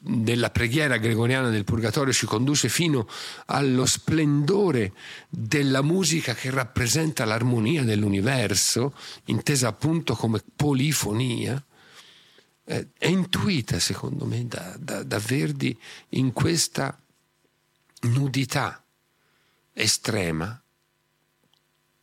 della 0.00 0.50
preghiera 0.50 0.96
gregoriana 0.96 1.50
del 1.50 1.64
Purgatorio 1.64 2.12
ci 2.12 2.24
conduce 2.24 2.68
fino 2.68 3.08
allo 3.46 3.84
splendore 3.84 4.92
della 5.28 5.82
musica 5.82 6.34
che 6.34 6.50
rappresenta 6.50 7.24
l'armonia 7.24 7.82
dell'universo, 7.82 8.94
intesa 9.24 9.68
appunto 9.68 10.14
come 10.14 10.40
polifonia, 10.54 11.62
eh, 12.64 12.88
è 12.96 13.08
intuita 13.08 13.80
secondo 13.80 14.24
me 14.24 14.46
da, 14.46 14.76
da, 14.78 15.02
da 15.02 15.18
Verdi 15.18 15.76
in 16.10 16.32
questa 16.32 16.96
nudità 18.02 18.82
estrema, 19.78 20.60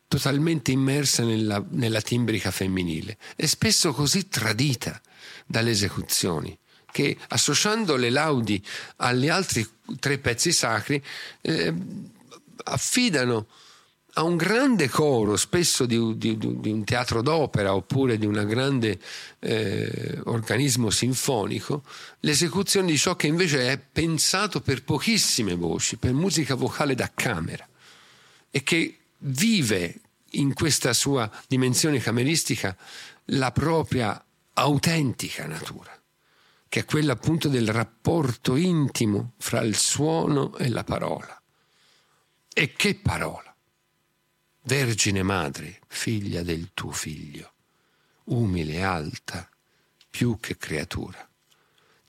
totalmente 0.08 0.72
immersa 0.72 1.24
nella, 1.24 1.64
nella 1.70 2.02
timbrica 2.02 2.52
femminile 2.52 3.18
e 3.36 3.48
spesso 3.48 3.92
così 3.92 4.28
tradita 4.28 5.02
dalle 5.46 5.72
esecuzioni 5.72 6.58
che 6.92 7.18
associando 7.30 7.98
le 7.98 8.10
laudi 8.10 8.64
agli 8.98 9.28
altri 9.28 9.68
tre 10.00 10.18
pezzi 10.18 10.54
sacri 10.54 11.04
eh, 11.42 11.74
affidano 12.64 13.48
a 14.18 14.24
un 14.24 14.38
grande 14.38 14.88
coro, 14.88 15.36
spesso 15.36 15.86
di, 15.86 16.18
di, 16.18 16.38
di, 16.38 16.70
un 16.70 16.84
teatro 16.86 17.22
d'opera 17.22 17.76
oppure 17.76 18.18
di 18.18 18.26
un 18.26 18.46
grande 18.48 19.00
eh, 19.40 20.20
organismo 20.26 20.90
sinfonico, 20.90 21.84
l'esecuzione 22.22 22.88
di 22.88 22.98
ciò 22.98 23.16
che 23.16 23.28
invece 23.28 23.72
è 23.72 23.78
pensato 23.78 24.62
per 24.62 24.84
pochissime 24.84 25.56
voci, 25.56 25.98
per 25.98 26.14
musica 26.14 26.56
vocale 26.56 26.96
da 26.96 27.12
camera 27.14 27.68
e 28.50 28.64
che 28.64 29.00
vive 29.20 30.00
in 30.32 30.54
questa 30.54 30.94
sua 30.94 31.30
dimensione 31.48 32.00
cameristica 32.00 32.76
la 33.26 33.52
propria 33.52 34.24
autentica 34.54 35.46
natura 35.46 35.92
che 36.70 36.82
è 36.82 36.86
quella 36.86 37.14
appunto 37.14 37.48
del 37.48 37.70
rapporto 37.70 38.56
intimo 38.56 39.34
fra 39.38 39.62
il 39.62 39.78
suono 39.78 40.58
e 40.58 40.68
la 40.68 40.84
parola. 40.84 41.42
E 42.54 42.74
che 42.74 42.96
parola! 42.96 43.55
Vergine 44.68 45.22
madre, 45.22 45.80
figlia 45.86 46.42
del 46.42 46.72
tuo 46.74 46.90
figlio, 46.90 47.52
umile 48.26 48.74
e 48.74 48.82
alta, 48.82 49.48
più 50.10 50.40
che 50.40 50.58
creatura, 50.58 51.30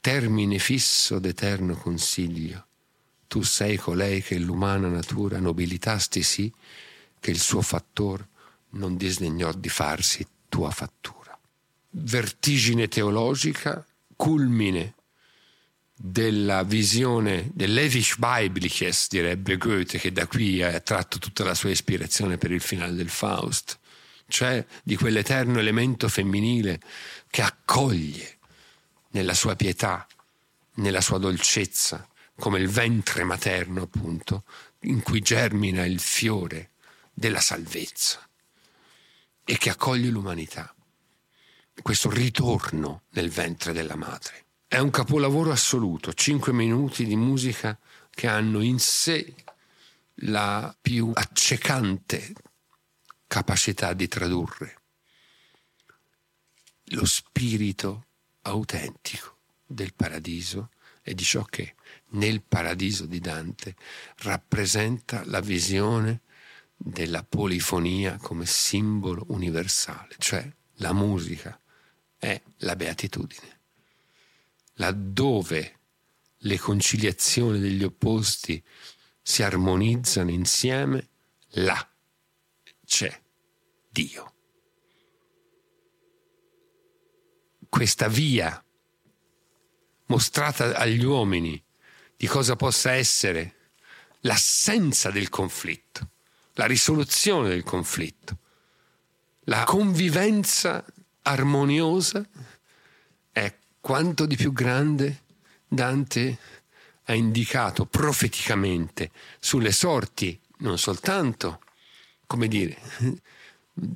termine 0.01 0.59
fisso 0.59 1.19
d'eterno 1.19 1.77
consiglio, 1.77 2.67
tu 3.27 3.43
sei 3.43 3.77
colei 3.77 4.23
che 4.23 4.39
l'umana 4.39 4.89
natura 4.89 5.39
nobilitasti 5.39 6.23
sì, 6.23 6.51
che 7.21 7.31
il 7.31 7.41
suo 7.41 7.61
fattor 7.61 8.27
non 8.71 8.97
disdegnò 8.97 9.53
di 9.53 9.69
farsi 9.69 10.27
tua 10.49 10.71
fattura. 10.71 11.39
Vertigine 11.91 12.89
teologica 12.89 13.85
culmine 14.17 14.95
della 15.97 16.63
visione 16.63 17.51
dell'Evish 17.55 18.17
Biblisches, 18.19 19.09
direbbe 19.09 19.57
Goethe, 19.57 19.99
che 19.99 20.13
da 20.13 20.27
qui 20.27 20.63
ha 20.63 20.79
tratto 20.81 21.19
tutta 21.19 21.43
la 21.45 21.55
sua 21.55 21.71
ispirazione 21.71 22.37
per 22.37 22.51
il 22.51 22.61
finale 22.61 22.95
del 22.95 23.09
Faust, 23.09 23.79
cioè 24.29 24.65
di 24.83 24.97
quell'eterno 24.97 25.59
elemento 25.59 26.09
femminile 26.09 26.81
che 27.31 27.43
accoglie 27.43 28.39
nella 29.11 29.35
sua 29.35 29.57
pietà, 29.57 30.07
nella 30.75 31.01
sua 31.01 31.19
dolcezza, 31.19 32.07
come 32.39 32.59
il 32.59 32.69
ventre 32.69 33.25
materno, 33.25 33.83
appunto, 33.83 34.45
in 34.81 35.03
cui 35.03 35.21
germina 35.21 35.87
il 35.87 36.01
fiore 36.01 36.73
della 37.15 37.41
salvezza 37.41 38.29
e 39.43 39.57
che 39.57 39.71
accoglie 39.71 40.11
l'umanità 40.11 40.71
questo 41.83 42.11
ritorno 42.11 43.03
nel 43.11 43.31
ventre 43.31 43.73
della 43.73 43.97
madre. 43.97 44.46
È 44.69 44.79
un 44.79 44.91
capolavoro 44.91 45.53
assoluto, 45.53 46.13
cinque 46.13 46.53
minuti 46.53 47.05
di 47.05 47.15
musica 47.15 47.79
che 48.11 48.27
hanno 48.27 48.61
in 48.63 48.81
sé 48.81 49.33
la 50.21 50.77
più 50.81 51.13
accecante 51.15 52.33
capacità 53.29 53.93
di 53.93 54.09
tradurre. 54.09 54.81
Lo 56.91 57.05
spirito 57.05 58.07
autentico 58.43 59.37
del 59.65 59.95
paradiso 59.95 60.71
e 61.01 61.15
di 61.15 61.23
ciò 61.23 61.45
che 61.45 61.77
nel 62.11 62.43
paradiso 62.43 63.07
di 63.07 63.21
Dante 63.21 63.77
rappresenta 64.19 65.23
la 65.27 65.41
visione 65.41 66.23
della 66.77 67.23
polifonia 67.23 68.19
come 68.19 68.47
simbolo 68.47 69.25
universale, 69.29 70.17
cioè 70.19 70.53
la 70.79 70.93
musica 70.93 71.59
è 72.19 72.41
la 72.59 72.75
beatitudine, 72.75 73.56
laddove 74.77 75.79
le 76.39 76.59
conciliazioni 76.59 77.59
degli 77.59 77.83
opposti 77.83 78.63
si 79.23 79.43
armonizzano 79.43 80.31
insieme, 80.31 81.09
là 81.51 81.91
c'è 82.85 83.21
Dio. 83.89 84.33
Questa 87.69 88.09
via 88.09 88.63
mostrata 90.07 90.77
agli 90.77 91.05
uomini 91.05 91.63
di 92.17 92.27
cosa 92.27 92.57
possa 92.57 92.93
essere 92.93 93.73
l'assenza 94.21 95.11
del 95.11 95.29
conflitto, 95.29 96.11
la 96.55 96.67
risoluzione 96.67 97.49
del 97.49 97.65
conflitto, 97.65 98.39
la 99.41 99.65
convivenza 99.65 100.85
armoniosa 101.23 102.27
quanto 103.87 104.27
di 104.27 104.35
più 104.35 104.53
grande 104.53 105.23
Dante 105.69 106.39
ha 107.05 107.15
indicato 107.15 107.87
profeticamente 107.87 109.13
sulle 109.39 109.71
sorti 109.71 110.37
non 110.59 110.77
soltanto, 110.77 111.63
come 112.27 112.49
dire, 112.49 112.77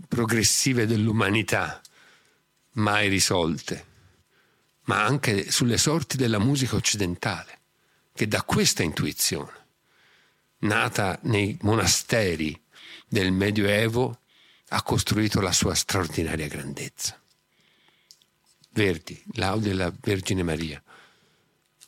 progressive 0.07 0.87
dell'umanità, 0.87 1.81
mai 2.75 3.09
risolte, 3.09 3.87
ma 4.83 5.03
anche 5.03 5.51
sulle 5.51 5.77
sorti 5.77 6.17
della 6.17 6.39
musica 6.39 6.77
occidentale, 6.77 7.59
che 8.15 8.29
da 8.29 8.45
questa 8.45 8.85
intuizione, 8.85 9.67
nata 10.59 11.19
nei 11.23 11.59
monasteri 11.62 12.57
del 13.09 13.33
Medioevo, 13.33 14.21
ha 14.69 14.83
costruito 14.85 15.41
la 15.41 15.51
sua 15.51 15.75
straordinaria 15.75 16.47
grandezza. 16.47 17.21
Verdi, 18.73 19.21
l'audio 19.33 19.71
della 19.71 19.93
Vergine 20.01 20.43
Maria, 20.43 20.83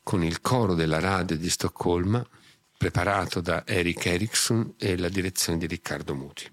con 0.02 0.24
il 0.24 0.40
coro 0.40 0.74
della 0.74 0.98
radio 0.98 1.36
di 1.36 1.48
Stoccolma, 1.48 2.26
preparato 2.76 3.40
da 3.40 3.64
Eric 3.64 4.06
Eriksson 4.06 4.74
e 4.78 4.98
la 4.98 5.08
direzione 5.08 5.58
di 5.58 5.66
Riccardo 5.66 6.14
Muti. 6.14 6.50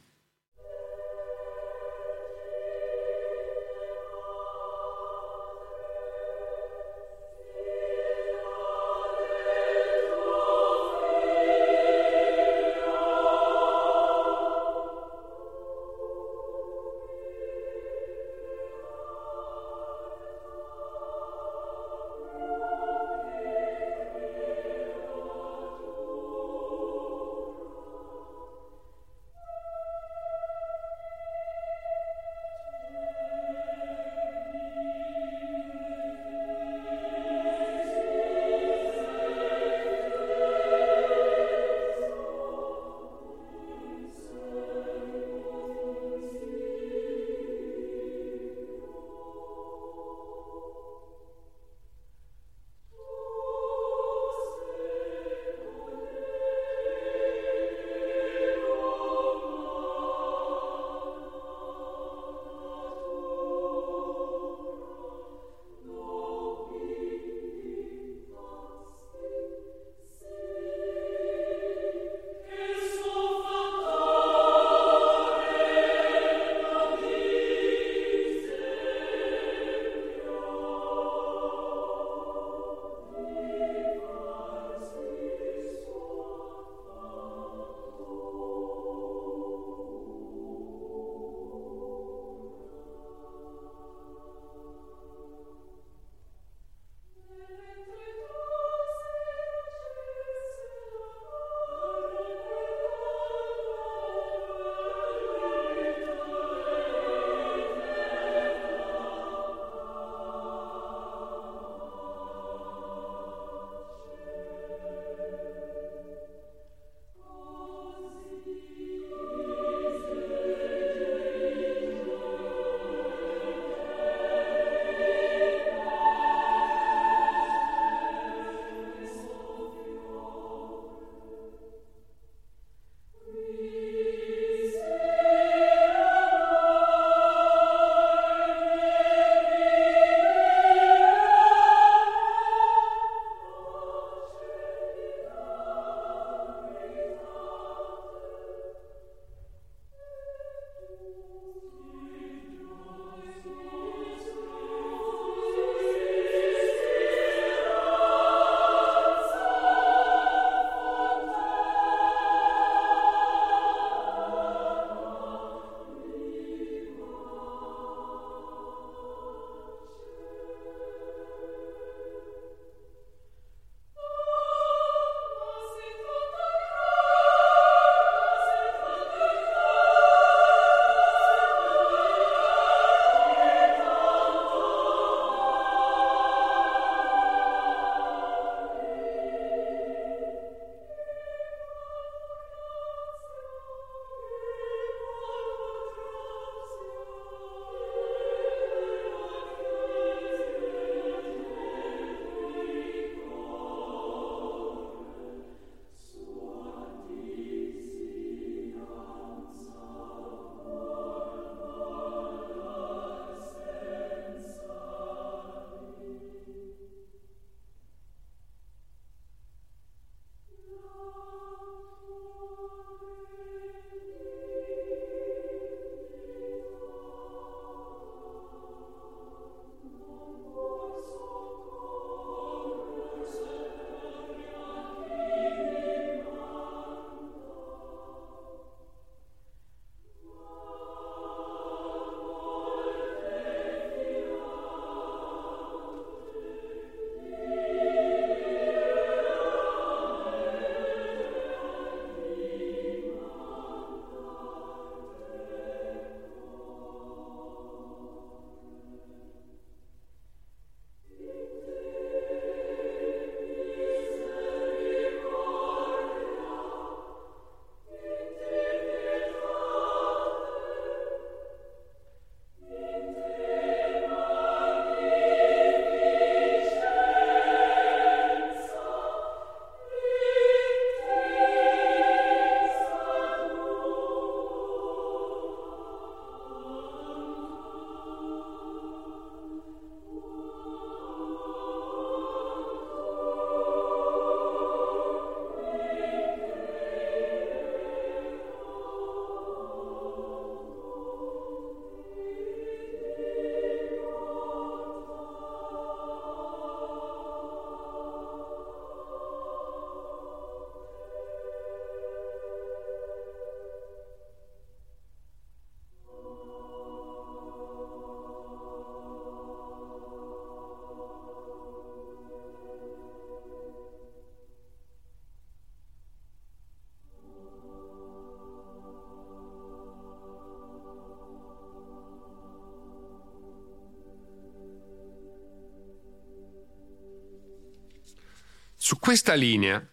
Questa 338.99 339.33
linea, 339.33 339.83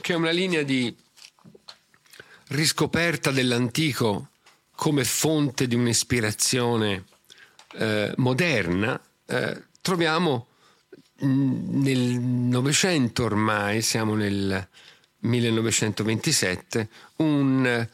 che 0.00 0.12
è 0.12 0.16
una 0.16 0.30
linea 0.30 0.62
di 0.62 0.94
riscoperta 2.48 3.30
dell'antico 3.30 4.30
come 4.74 5.04
fonte 5.04 5.66
di 5.66 5.74
un'ispirazione 5.74 7.04
eh, 7.74 8.12
moderna, 8.16 9.00
eh, 9.26 9.64
troviamo 9.82 10.46
nel 11.18 12.18
Novecento 12.18 13.24
ormai, 13.24 13.82
siamo 13.82 14.14
nel 14.14 14.68
1927, 15.18 16.88
un 17.16 17.88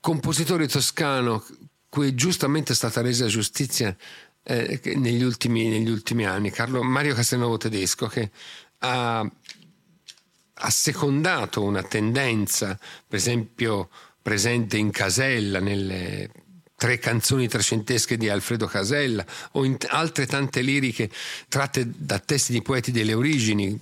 compositore 0.00 0.66
toscano 0.66 1.44
cui 1.88 2.14
giustamente 2.14 2.72
è 2.72 2.76
stata 2.76 3.00
resa 3.00 3.26
giustizia 3.26 3.96
eh, 4.44 4.80
negli, 4.96 5.22
ultimi, 5.22 5.68
negli, 5.68 5.88
ultimi, 5.88 6.26
anni, 6.26 6.50
Carlo 6.50 6.82
Mario 6.82 7.14
Castelnuovo 7.14 7.56
Tedesco, 7.56 8.06
che 8.06 8.30
ha 8.84 9.30
assecondato 10.54 11.62
una 11.62 11.82
tendenza, 11.82 12.78
per 13.06 13.18
esempio 13.18 13.88
presente 14.20 14.76
in 14.76 14.90
Casella, 14.90 15.58
nelle 15.58 16.30
tre 16.76 16.98
canzoni 16.98 17.48
trecentesche 17.48 18.16
di 18.16 18.28
Alfredo 18.28 18.66
Casella 18.66 19.24
o 19.52 19.64
in 19.64 19.76
altre 19.88 20.26
tante 20.26 20.60
liriche 20.60 21.10
tratte 21.48 21.90
da 21.96 22.18
testi 22.18 22.52
di 22.52 22.62
poeti 22.62 22.90
delle 22.90 23.14
origini, 23.14 23.78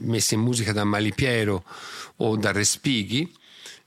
messe 0.00 0.34
in 0.34 0.40
musica 0.40 0.72
da 0.72 0.84
Malipiero 0.84 1.64
o 2.16 2.36
da 2.36 2.50
Respighi, 2.50 3.32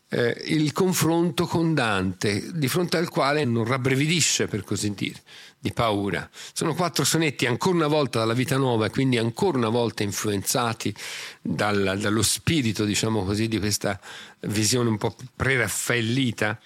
eh, 0.09 0.43
il 0.45 0.71
confronto 0.71 1.45
con 1.45 1.73
Dante, 1.73 2.51
di 2.53 2.67
fronte 2.69 2.95
al 2.97 3.09
quale 3.09 3.43
non 3.43 3.65
rabbrividisce, 3.65 4.47
per 4.47 4.63
così 4.63 4.93
dire, 4.93 5.21
di 5.59 5.71
paura. 5.73 6.29
Sono 6.53 6.73
quattro 6.73 7.03
sonetti 7.03 7.45
ancora 7.45 7.75
una 7.75 7.87
volta 7.87 8.19
dalla 8.19 8.33
vita 8.33 8.57
nuova 8.57 8.85
e 8.85 8.89
quindi 8.89 9.17
ancora 9.17 9.57
una 9.57 9.69
volta 9.69 10.03
influenzati 10.03 10.93
dal, 11.41 11.97
dallo 11.99 12.21
spirito, 12.21 12.85
diciamo 12.85 13.23
così, 13.23 13.47
di 13.47 13.59
questa 13.59 13.99
visione 14.41 14.89
un 14.89 14.97
po' 14.97 15.15
preraffaellita. 15.35 16.59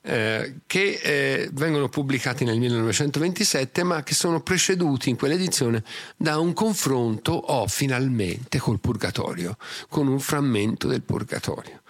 Eh, 0.00 0.60
che 0.66 1.00
eh, 1.02 1.50
vengono 1.52 1.88
pubblicati 1.88 2.44
nel 2.44 2.58
1927 2.58 3.82
ma 3.82 4.04
che 4.04 4.14
sono 4.14 4.40
preceduti 4.40 5.10
in 5.10 5.16
quell'edizione 5.16 5.82
da 6.16 6.38
un 6.38 6.52
confronto, 6.54 7.32
oh, 7.32 7.66
finalmente, 7.66 8.58
col 8.58 8.78
Purgatorio, 8.78 9.56
con 9.88 10.06
un 10.06 10.20
frammento 10.20 10.86
del 10.86 11.02
Purgatorio 11.02 11.82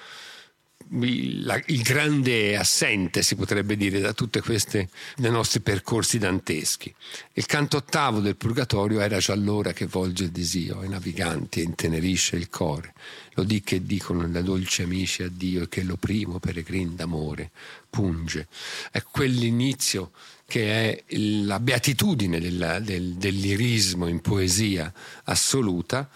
il, 0.90 1.62
il 1.66 1.82
grande 1.82 2.56
assente, 2.56 3.23
si 3.23 3.35
potrebbe 3.35 3.77
dire, 3.77 4.01
da 4.01 4.12
tutti 4.12 4.40
questi 4.40 4.86
nostri 5.31 5.60
percorsi 5.60 6.19
danteschi. 6.19 6.94
Il 7.35 7.47
canto 7.47 7.78
ottavo 7.78 8.20
del 8.20 8.36
Purgatorio 8.36 9.01
era 9.01 9.19
già 9.19 9.32
allora 9.32 9.73
che 9.73 9.86
volge 9.86 10.24
il 10.24 10.31
desio 10.31 10.81
ai 10.81 10.89
naviganti 10.89 11.60
e 11.60 11.65
intenerisce 11.65 12.36
il 12.36 12.48
cuore. 12.48 12.94
Lo 13.35 13.44
di 13.44 13.60
che 13.62 13.85
dicono 13.85 14.27
da 14.27 14.40
dolci 14.40 14.82
amici 14.82 15.23
a 15.23 15.28
Dio 15.31 15.62
e 15.62 15.69
che 15.69 15.82
lo 15.82 15.97
primo 15.97 16.39
peregrin 16.39 16.97
d'amore 16.97 17.51
punge. 17.89 18.48
È 18.90 19.02
quell'inizio 19.02 20.10
che 20.47 21.05
è 21.06 21.16
la 21.16 21.60
beatitudine 21.60 22.40
della, 22.40 22.78
del, 22.81 23.15
del 23.15 23.35
in 23.39 24.20
poesia 24.20 24.90
assoluta, 25.24 26.09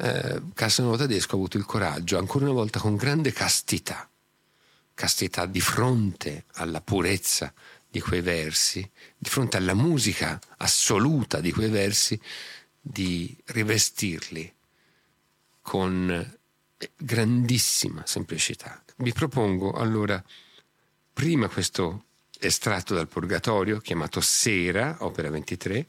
eh, 0.00 0.42
Casanova 0.54 0.96
Tedesco 0.96 1.34
ha 1.34 1.38
avuto 1.38 1.58
il 1.58 1.64
coraggio, 1.64 2.18
ancora 2.18 2.44
una 2.44 2.54
volta 2.54 2.78
con 2.78 2.96
grande 2.96 3.32
castità, 3.32 4.07
castità 4.98 5.46
di 5.46 5.60
fronte 5.60 6.46
alla 6.54 6.80
purezza 6.80 7.54
di 7.88 8.00
quei 8.00 8.20
versi, 8.20 8.80
di 9.16 9.28
fronte 9.28 9.56
alla 9.56 9.72
musica 9.72 10.40
assoluta 10.56 11.38
di 11.38 11.52
quei 11.52 11.68
versi, 11.68 12.20
di 12.80 13.32
rivestirli 13.44 14.52
con 15.62 16.36
grandissima 16.96 18.02
semplicità. 18.06 18.82
Vi 18.96 19.12
propongo 19.12 19.70
allora 19.70 20.20
prima 21.12 21.46
questo 21.46 22.06
estratto 22.40 22.92
dal 22.92 23.06
Purgatorio 23.06 23.78
chiamato 23.78 24.20
Sera, 24.20 24.96
opera 25.00 25.30
23, 25.30 25.86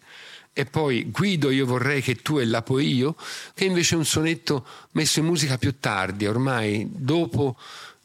e 0.53 0.65
poi 0.65 1.09
Guido 1.09 1.49
io 1.49 1.65
vorrei 1.65 2.03
che 2.03 2.17
tu 2.17 2.37
e 2.37 2.45
l'apo 2.45 2.77
io, 2.77 3.15
che 3.55 3.65
invece 3.65 3.95
è 3.95 3.97
un 3.97 4.05
sonetto 4.05 4.67
messo 4.91 5.19
in 5.19 5.25
musica 5.25 5.57
più 5.57 5.79
tardi, 5.79 6.27
ormai 6.27 6.87
dopo 6.91 7.57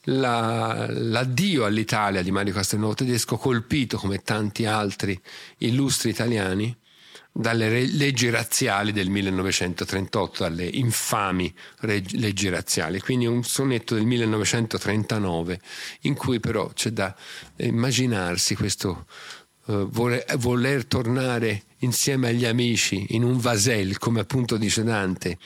la, 0.05 0.87
l'addio 0.89 1.65
all'Italia 1.65 2.23
di 2.23 2.31
Mario 2.31 2.53
Castelnuovo 2.53 2.95
Tedesco, 2.95 3.37
colpito 3.37 3.97
come 3.97 4.23
tanti 4.23 4.67
altri 4.67 5.19
illustri 5.59 6.11
italiani 6.11 6.77
dalle 7.37 7.85
leggi 7.87 8.31
razziali 8.31 8.93
del 8.93 9.09
1938, 9.09 10.43
dalle 10.45 10.67
infami 10.67 11.53
leggi 11.81 12.49
razziali. 12.49 13.01
Quindi 13.01 13.27
un 13.27 13.43
sonetto 13.43 13.97
del 13.97 14.05
1939 14.05 15.61
in 16.03 16.15
cui 16.15 16.39
però 16.39 16.69
c'è 16.69 16.91
da 16.91 17.15
immaginarsi 17.57 18.55
questo 18.55 19.07
uh, 19.65 19.89
voler, 19.91 20.25
voler 20.37 20.85
tornare 20.87 21.65
insieme 21.79 22.29
agli 22.29 22.45
amici 22.45 23.07
in 23.11 23.25
un 23.25 23.39
vasel, 23.39 23.99
come 23.99 24.21
appunto 24.21 24.57
dice 24.57 24.85
Dante, 24.85 25.39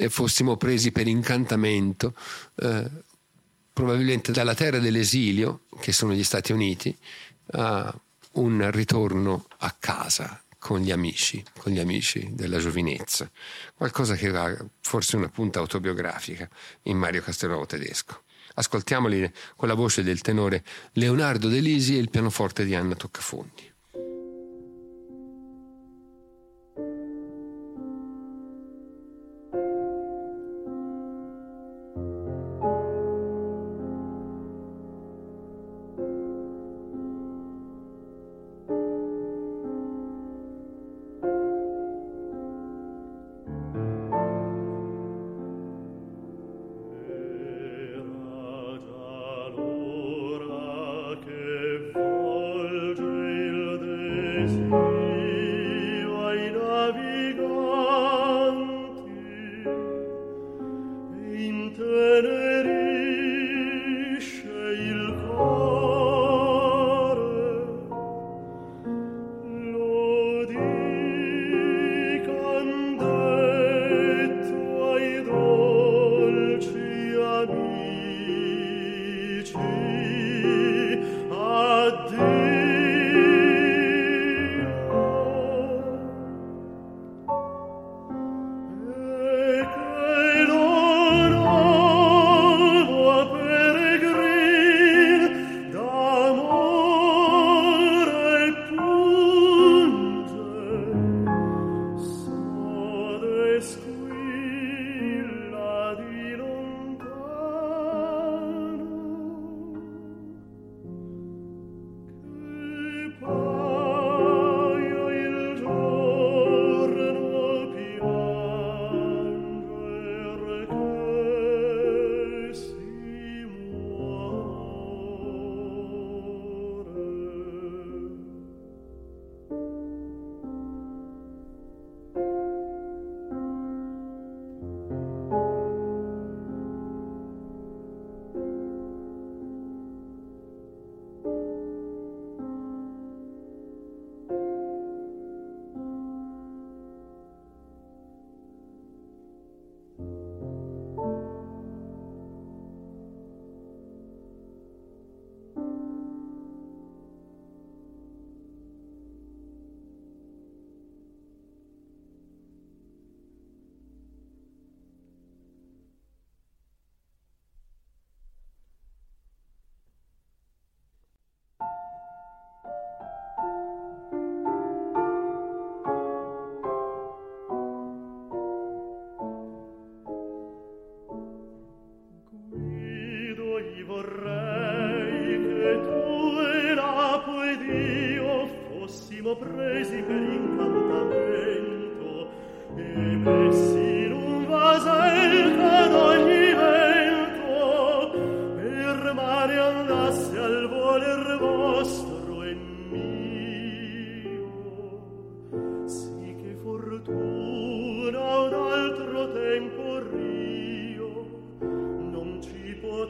e 0.00 0.08
fossimo 0.08 0.56
presi 0.56 0.92
per 0.92 1.08
incantamento, 1.08 2.14
eh, 2.56 2.88
probabilmente 3.78 4.32
dalla 4.32 4.56
terra 4.56 4.80
dell'esilio, 4.80 5.60
che 5.78 5.92
sono 5.92 6.12
gli 6.12 6.24
Stati 6.24 6.50
Uniti, 6.50 6.98
a 7.52 7.96
un 8.32 8.68
ritorno 8.72 9.46
a 9.58 9.72
casa 9.78 10.42
con 10.58 10.80
gli 10.80 10.90
amici, 10.90 11.44
con 11.56 11.70
gli 11.70 11.78
amici 11.78 12.28
della 12.32 12.58
giovinezza. 12.58 13.30
Qualcosa 13.76 14.16
che 14.16 14.30
ha 14.30 14.56
forse 14.80 15.14
una 15.14 15.28
punta 15.28 15.60
autobiografica 15.60 16.48
in 16.82 16.98
Mario 16.98 17.22
Castelnuovo 17.22 17.66
tedesco. 17.66 18.24
Ascoltiamoli 18.54 19.32
con 19.54 19.68
la 19.68 19.74
voce 19.74 20.02
del 20.02 20.22
tenore 20.22 20.64
Leonardo 20.94 21.46
De 21.46 21.60
Lisi 21.60 21.94
e 21.94 22.00
il 22.00 22.10
pianoforte 22.10 22.64
di 22.64 22.74
Anna 22.74 22.96
Toccafondi. 22.96 23.67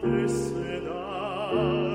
E 0.03 1.88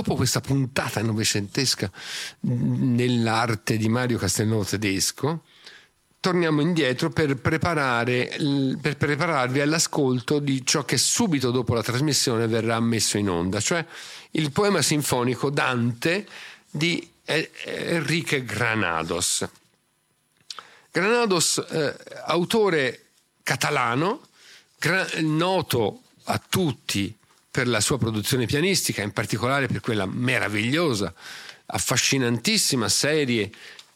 dopo 0.00 0.14
questa 0.14 0.40
puntata 0.40 1.02
novecentesca 1.02 1.90
nell'arte 2.40 3.76
di 3.76 3.90
Mario 3.90 4.16
Castelnuovo 4.16 4.64
tedesco, 4.64 5.42
torniamo 6.20 6.62
indietro 6.62 7.10
per, 7.10 7.36
preparare, 7.36 8.34
per 8.80 8.96
prepararvi 8.96 9.60
all'ascolto 9.60 10.38
di 10.38 10.64
ciò 10.64 10.86
che 10.86 10.96
subito 10.96 11.50
dopo 11.50 11.74
la 11.74 11.82
trasmissione 11.82 12.46
verrà 12.46 12.80
messo 12.80 13.18
in 13.18 13.28
onda, 13.28 13.60
cioè 13.60 13.84
il 14.32 14.50
poema 14.52 14.80
sinfonico 14.80 15.50
Dante 15.50 16.26
di 16.70 17.06
Enrique 17.24 18.42
Granados. 18.42 19.46
Granados, 20.90 21.62
eh, 21.68 21.94
autore 22.24 23.04
catalano, 23.42 24.22
gra- 24.78 25.06
noto 25.18 26.04
a 26.24 26.40
tutti 26.48 27.14
per 27.50 27.66
la 27.66 27.80
sua 27.80 27.98
produzione 27.98 28.46
pianistica, 28.46 29.02
in 29.02 29.12
particolare 29.12 29.66
per 29.66 29.80
quella 29.80 30.06
meravigliosa, 30.06 31.12
affascinantissima 31.66 32.88
serie 32.88 33.50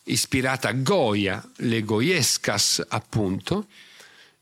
ispirata 0.04 0.68
a 0.68 0.72
Goya, 0.72 1.42
le 1.56 1.82
Goyescas 1.82 2.84
appunto, 2.88 3.66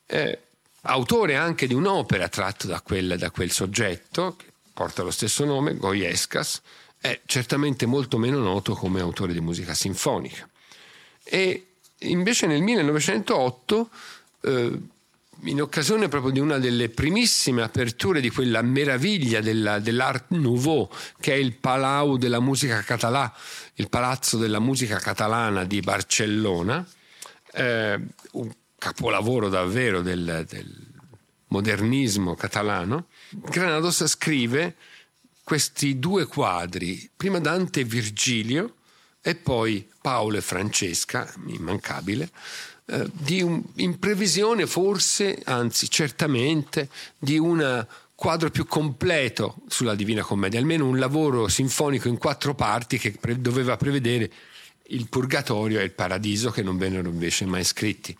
eh, 0.07 0.39
autore 0.81 1.35
anche 1.35 1.67
di 1.67 1.73
un'opera 1.73 2.27
tratta 2.27 2.67
da 2.67 2.81
quel, 2.81 3.17
da 3.17 3.29
quel 3.29 3.51
soggetto, 3.51 4.35
che 4.35 4.51
porta 4.73 5.03
lo 5.03 5.11
stesso 5.11 5.45
nome, 5.45 5.75
Goyescas, 5.75 6.61
è 6.99 7.21
certamente 7.25 7.85
molto 7.85 8.17
meno 8.17 8.39
noto 8.39 8.73
come 8.73 8.99
autore 8.99 9.33
di 9.33 9.41
musica 9.41 9.73
sinfonica. 9.73 10.47
E 11.23 11.67
invece 11.99 12.47
nel 12.47 12.61
1908 12.61 13.89
eh, 14.41 14.79
in 15.41 15.61
occasione 15.61 16.07
proprio 16.07 16.31
di 16.31 16.39
una 16.39 16.57
delle 16.57 16.89
primissime 16.89 17.61
aperture 17.61 18.21
di 18.21 18.29
quella 18.29 18.61
meraviglia 18.61 19.41
della, 19.41 19.79
dell'Art 19.79 20.27
Nouveau, 20.29 20.89
che 21.19 21.33
è 21.33 21.35
il 21.35 21.55
Palau 21.55 22.17
della 22.17 22.39
musica 22.39 22.81
català, 22.81 23.33
il 23.75 23.89
Palazzo 23.89 24.37
della 24.37 24.59
musica 24.59 24.97
catalana 24.99 25.65
di 25.65 25.79
Barcellona, 25.81 26.85
eh, 27.53 27.99
un 28.31 28.51
capolavoro 28.77 29.49
davvero 29.49 30.01
del, 30.01 30.45
del 30.47 30.91
modernismo 31.47 32.35
catalano, 32.35 33.07
Granados 33.29 34.05
scrive 34.05 34.75
questi 35.43 35.99
due 35.99 36.25
quadri, 36.25 37.09
prima 37.15 37.39
Dante 37.39 37.81
e 37.81 37.83
Virgilio 37.83 38.75
e 39.21 39.35
poi 39.35 39.87
Paolo 40.01 40.37
e 40.37 40.41
Francesca, 40.41 41.31
immancabile, 41.47 42.29
un, 42.85 43.63
in 43.75 43.99
previsione 43.99 44.67
forse, 44.67 45.39
anzi 45.45 45.89
certamente, 45.89 46.89
di 47.17 47.37
un 47.37 47.85
quadro 48.15 48.49
più 48.51 48.65
completo 48.65 49.57
sulla 49.67 49.95
Divina 49.95 50.23
Commedia, 50.23 50.59
almeno 50.59 50.87
un 50.87 50.97
lavoro 50.97 51.47
sinfonico 51.47 52.07
in 52.07 52.17
quattro 52.17 52.55
parti 52.55 52.97
che 52.97 53.11
pre- 53.11 53.41
doveva 53.41 53.75
prevedere 53.77 54.31
il 54.87 55.07
Purgatorio 55.09 55.79
e 55.79 55.83
il 55.83 55.91
Paradiso 55.91 56.51
che 56.51 56.61
non 56.61 56.77
vennero 56.77 57.09
invece 57.09 57.45
mai 57.45 57.63
scritti. 57.63 58.15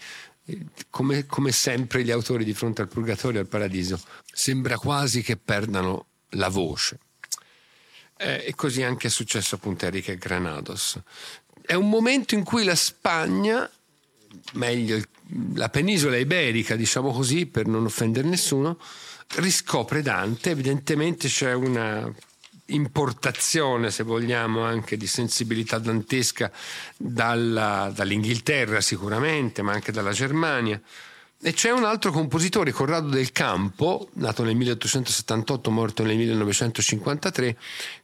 Eh, 0.45 0.65
come, 0.89 1.25
come 1.25 1.51
sempre 1.51 2.03
gli 2.03 2.11
autori 2.11 2.43
di 2.43 2.53
fronte 2.53 2.81
al 2.81 2.87
Purgatorio 2.87 3.39
e 3.39 3.43
al 3.43 3.47
Paradiso 3.47 3.99
sembra 4.31 4.77
quasi 4.77 5.21
che 5.21 5.37
perdano 5.37 6.07
la 6.31 6.49
voce. 6.49 6.99
Eh, 8.17 8.43
e 8.47 8.55
così 8.55 8.83
anche 8.83 9.07
è 9.07 9.09
successo 9.09 9.55
appunto 9.55 9.85
a 9.85 9.87
Enrique 9.87 10.17
Granados. 10.17 10.99
È 11.61 11.75
un 11.75 11.89
momento 11.89 12.35
in 12.35 12.43
cui 12.43 12.63
la 12.63 12.75
Spagna 12.75 13.69
meglio 14.53 15.01
la 15.55 15.69
penisola 15.69 16.17
iberica, 16.17 16.75
diciamo 16.75 17.11
così, 17.11 17.45
per 17.45 17.67
non 17.67 17.85
offendere 17.85 18.27
nessuno, 18.27 18.77
riscopre 19.35 20.01
Dante, 20.01 20.51
evidentemente 20.51 21.27
c'è 21.27 21.53
una 21.53 22.11
importazione, 22.67 23.91
se 23.91 24.03
vogliamo, 24.03 24.63
anche 24.63 24.97
di 24.97 25.07
sensibilità 25.07 25.79
dantesca 25.79 26.51
dalla, 26.97 27.91
dall'Inghilterra 27.93 28.81
sicuramente, 28.81 29.61
ma 29.61 29.73
anche 29.73 29.91
dalla 29.91 30.11
Germania. 30.11 30.79
E 31.45 31.51
c'è 31.51 31.71
un 31.71 31.83
altro 31.83 32.11
compositore, 32.11 32.71
Corrado 32.71 33.09
del 33.09 33.33
Campo, 33.33 34.09
nato 34.13 34.43
nel 34.43 34.55
1878, 34.55 35.71
morto 35.71 36.03
nel 36.03 36.15
1953, 36.15 37.57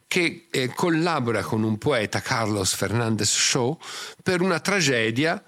che 0.08 0.48
eh, 0.50 0.74
collabora 0.74 1.42
con 1.42 1.64
un 1.64 1.78
poeta, 1.78 2.20
Carlos 2.20 2.74
Fernandez 2.74 3.30
Shaw, 3.30 3.78
per 4.22 4.42
una 4.42 4.60
tragedia 4.60 5.42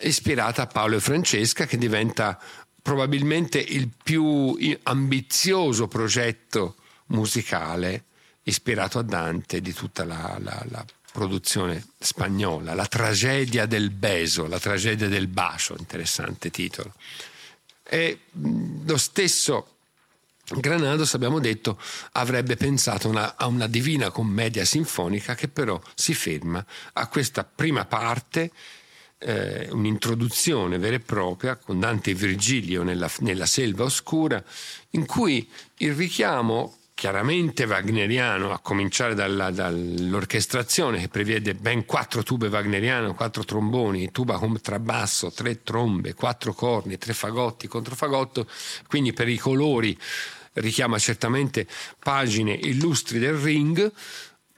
ispirata 0.00 0.62
a 0.62 0.66
Paolo 0.66 0.96
e 0.96 1.00
Francesca, 1.00 1.66
che 1.66 1.78
diventa 1.78 2.38
probabilmente 2.82 3.58
il 3.58 3.88
più 4.02 4.56
ambizioso 4.84 5.88
progetto 5.88 6.76
musicale 7.06 8.04
ispirato 8.44 8.98
a 8.98 9.02
Dante 9.02 9.60
di 9.60 9.72
tutta 9.72 10.04
la, 10.04 10.36
la, 10.40 10.64
la 10.68 10.84
produzione 11.10 11.84
spagnola, 11.98 12.74
la 12.74 12.86
tragedia 12.86 13.66
del 13.66 13.90
beso, 13.90 14.46
la 14.46 14.60
tragedia 14.60 15.08
del 15.08 15.26
bacio, 15.26 15.74
interessante 15.78 16.50
titolo. 16.50 16.92
E 17.82 18.20
lo 18.84 18.96
stesso 18.96 19.76
Granados, 20.48 21.12
abbiamo 21.14 21.40
detto, 21.40 21.76
avrebbe 22.12 22.54
pensato 22.54 23.08
una, 23.08 23.34
a 23.36 23.46
una 23.46 23.66
divina 23.66 24.10
commedia 24.10 24.64
sinfonica 24.64 25.34
che 25.34 25.48
però 25.48 25.80
si 25.96 26.14
ferma 26.14 26.64
a 26.92 27.08
questa 27.08 27.42
prima 27.42 27.84
parte 27.84 28.52
eh, 29.18 29.68
un'introduzione 29.70 30.78
vera 30.78 30.96
e 30.96 31.00
propria 31.00 31.56
con 31.56 31.80
Dante 31.80 32.10
e 32.10 32.14
Virgilio 32.14 32.82
nella, 32.82 33.10
nella 33.20 33.46
selva 33.46 33.84
oscura, 33.84 34.42
in 34.90 35.06
cui 35.06 35.48
il 35.78 35.94
richiamo 35.94 36.76
chiaramente 36.96 37.64
wagneriano, 37.64 38.52
a 38.52 38.58
cominciare 38.58 39.14
dalla, 39.14 39.50
dall'orchestrazione 39.50 41.00
che 41.00 41.08
prevede 41.08 41.54
ben 41.54 41.84
quattro 41.84 42.22
tube 42.22 42.48
wagneriane, 42.48 43.14
quattro 43.14 43.44
tromboni, 43.44 44.10
tuba 44.10 44.38
contrabbasso, 44.38 45.30
tre 45.30 45.62
trombe, 45.62 46.14
quattro 46.14 46.54
corni, 46.54 46.96
tre 46.96 47.12
fagotti, 47.12 47.68
controfagotto, 47.68 48.48
quindi 48.86 49.12
per 49.12 49.28
i 49.28 49.36
colori 49.36 49.96
richiama 50.54 50.98
certamente 50.98 51.66
pagine 51.98 52.54
illustri 52.54 53.18
del 53.18 53.34
ring, 53.34 53.92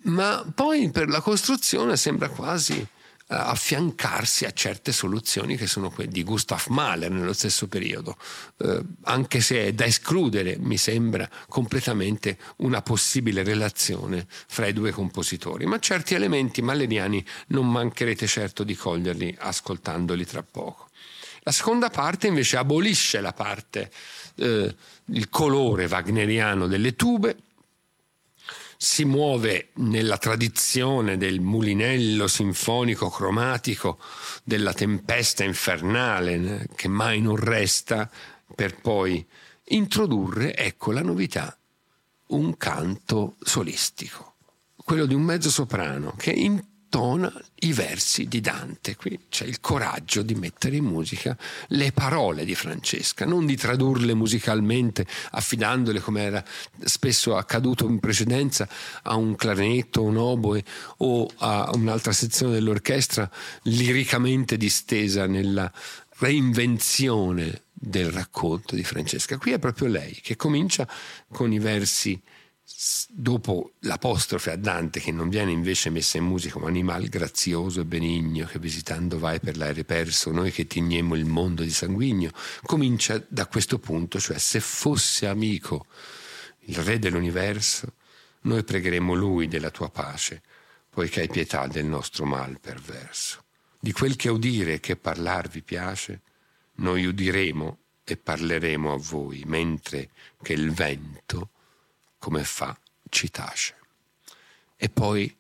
ma 0.03 0.45
poi 0.55 0.93
per 0.93 1.09
la 1.09 1.21
costruzione 1.21 1.97
sembra 1.97 2.29
quasi 2.29 2.87
affiancarsi 3.29 4.47
a 4.47 4.53
certe 4.53 4.91
soluzioni 4.91 5.57
che 5.57 5.67
sono 5.67 5.91
quelle 5.91 6.11
di 6.11 6.25
Gustav 6.25 6.67
Mahler 6.69 7.11
nello 7.11 7.33
stesso 7.33 7.69
periodo, 7.69 8.17
eh, 8.59 8.81
anche 9.03 9.41
se 9.41 9.67
è 9.67 9.73
da 9.73 9.85
escludere, 9.85 10.57
mi 10.59 10.79
sembra, 10.79 11.29
completamente 11.49 12.39
una 12.57 12.81
possibile 12.81 13.43
relazione 13.43 14.27
fra 14.29 14.67
i 14.67 14.73
due 14.73 14.93
compositori, 14.93 15.67
ma 15.67 15.79
certi 15.79 16.15
elementi 16.15 16.63
maleriani 16.63 17.25
non 17.49 17.71
mancherete 17.71 18.27
certo 18.27 18.65
di 18.65 18.75
coglierli 18.75 19.37
ascoltandoli 19.39 20.25
tra 20.25 20.43
poco. 20.43 20.89
La 21.43 21.53
seconda 21.53 21.89
parte 21.91 22.27
invece 22.27 22.57
abolisce 22.57 23.21
la 23.21 23.33
parte, 23.33 23.91
eh, 24.37 24.75
il 25.07 25.29
colore 25.31 25.87
wagneriano 25.87 26.67
delle 26.67 26.95
tube, 26.95 27.37
si 28.81 29.05
muove 29.05 29.71
nella 29.75 30.19
tradizione 30.19 31.17
del 31.17 31.41
mulinello 31.41 32.29
sinfonico 32.29 33.11
cromatico, 33.11 33.99
della 34.45 34.73
tempesta 34.73 35.43
infernale 35.43 36.69
che 36.77 36.87
mai 36.87 37.21
non 37.21 37.35
resta, 37.35 38.09
per 38.55 38.81
poi 38.81 39.27
introdurre, 39.71 40.55
ecco 40.55 40.93
la 40.93 41.03
novità, 41.03 41.59
un 42.29 42.57
canto 42.57 43.35
solistico, 43.41 44.37
quello 44.77 45.07
di 45.07 45.15
un 45.15 45.23
mezzo 45.23 45.51
soprano 45.51 46.15
che 46.17 46.31
in 46.31 46.63
intona 46.89 47.31
i 47.61 47.73
versi 47.75 48.27
di 48.29 48.41
Dante. 48.41 48.97
Qui 48.97 49.27
c'è 49.29 49.45
il 49.45 49.61
coraggio 49.61 50.23
di 50.23 50.35
mettere 50.35 50.77
in 50.77 50.85
musica 50.85 51.37
le 51.69 51.93
parole 51.93 52.47
di 52.47 52.55
Francesca, 52.55 53.27
non 53.27 53.45
di 53.45 53.57
tradurle 53.57 54.15
musicalmente, 54.15 55.07
affidandole, 55.33 56.01
come 56.01 56.23
era 56.23 56.43
spesso 56.83 57.37
accaduto 57.37 57.87
in 57.87 58.01
precedenza, 58.01 58.67
a 59.03 59.17
un 59.17 59.37
clarinetto, 59.37 60.03
un 60.03 60.17
oboe 60.17 60.65
o 60.99 61.31
a 61.37 61.71
un'altra 61.75 62.13
sezione 62.13 62.55
dell'orchestra 62.55 63.31
liricamente 63.65 64.57
distesa 64.57 65.27
nella 65.27 65.71
reinvenzione 66.21 67.65
del 67.73 68.11
racconto 68.11 68.75
di 68.75 68.83
Francesca. 68.83 69.37
Qui 69.37 69.53
è 69.53 69.59
proprio 69.59 69.89
lei 69.89 70.19
che 70.23 70.37
comincia 70.37 70.89
con 71.31 71.53
i 71.53 71.59
versi 71.59 72.21
dopo 73.09 73.73
l'apostrofe 73.81 74.51
a 74.51 74.57
Dante 74.57 75.01
che 75.01 75.11
non 75.11 75.29
viene 75.29 75.51
invece 75.51 75.91
messa 75.91 76.19
in 76.19 76.25
musica 76.25 76.59
un 76.59 76.67
animal 76.67 77.09
grazioso 77.09 77.81
e 77.81 77.85
benigno 77.85 78.47
che 78.47 78.59
visitando 78.59 79.19
vai 79.19 79.41
per 79.41 79.57
l'aereo 79.57 79.85
perso 79.85 80.31
noi 80.31 80.53
che 80.53 80.67
tignemmo 80.67 81.15
il 81.15 81.25
mondo 81.25 81.63
di 81.63 81.71
sanguigno 81.71 82.31
comincia 82.65 83.23
da 83.27 83.47
questo 83.47 83.79
punto 83.79 84.21
cioè 84.21 84.39
se 84.39 84.61
fosse 84.61 85.27
amico 85.27 85.87
il 86.67 86.77
re 86.77 86.99
dell'universo 86.99 87.95
noi 88.43 88.63
pregheremo 88.63 89.15
lui 89.15 89.49
della 89.49 89.71
tua 89.71 89.91
pace 89.91 90.43
poiché 90.99 91.21
hai 91.21 91.29
pietà 91.29 91.67
del 91.69 91.85
nostro 91.85 92.25
mal 92.25 92.59
perverso. 92.59 93.45
Di 93.79 93.93
quel 93.93 94.17
che 94.17 94.31
udire 94.31 94.75
e 94.75 94.81
che 94.81 94.97
parlar 94.97 95.49
vi 95.49 95.63
piace 95.63 96.23
noi 96.77 97.05
udiremo 97.05 97.79
e 98.03 98.17
parleremo 98.17 98.93
a 98.93 98.97
voi 98.97 99.45
mentre 99.47 100.11
che 100.43 100.55
il 100.55 100.73
vento 100.73 101.51
come 102.19 102.45
fa, 102.45 102.79
ci 103.09 103.31
tace. 103.31 103.77
E 104.77 104.89
poi 104.89 105.35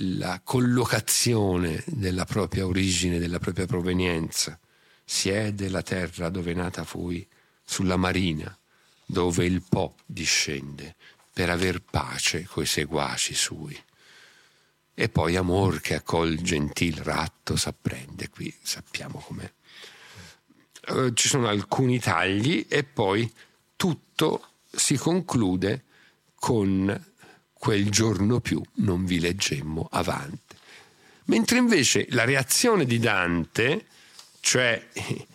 la 0.00 0.40
collocazione 0.44 1.82
della 1.86 2.24
propria 2.24 2.66
origine, 2.66 3.18
della 3.18 3.38
propria 3.38 3.66
provenienza. 3.66 4.58
Siede 5.04 5.68
la 5.68 5.82
terra 5.82 6.28
dove 6.28 6.52
nata 6.54 6.84
fui, 6.84 7.26
sulla 7.64 7.96
marina, 7.96 8.56
dove 9.04 9.44
il 9.44 9.62
Po 9.62 9.96
discende, 10.04 10.94
per 11.32 11.50
aver 11.50 11.82
pace 11.82 12.44
coi 12.44 12.66
seguaci 12.66 13.34
sui. 13.34 13.76
E 14.94 15.08
poi 15.08 15.36
amor 15.36 15.80
che 15.80 15.94
accol 15.94 16.36
gentil 16.36 16.96
ratto 16.96 17.56
s'apprende, 17.56 18.28
qui 18.28 18.54
sappiamo 18.62 19.18
com'è. 19.20 19.52
Uh, 20.88 21.12
ci 21.12 21.28
sono 21.28 21.48
alcuni 21.48 21.98
tagli 22.00 22.66
e 22.68 22.82
poi 22.82 23.30
tutto 23.76 24.47
si 24.70 24.96
conclude 24.96 25.84
con 26.34 27.06
quel 27.52 27.90
giorno 27.90 28.40
più 28.40 28.62
non 28.76 29.04
vi 29.04 29.20
leggemmo 29.20 29.88
avanti. 29.90 30.56
Mentre 31.24 31.58
invece 31.58 32.06
la 32.10 32.24
reazione 32.24 32.84
di 32.84 32.98
Dante, 32.98 33.86
cioè 34.40 34.88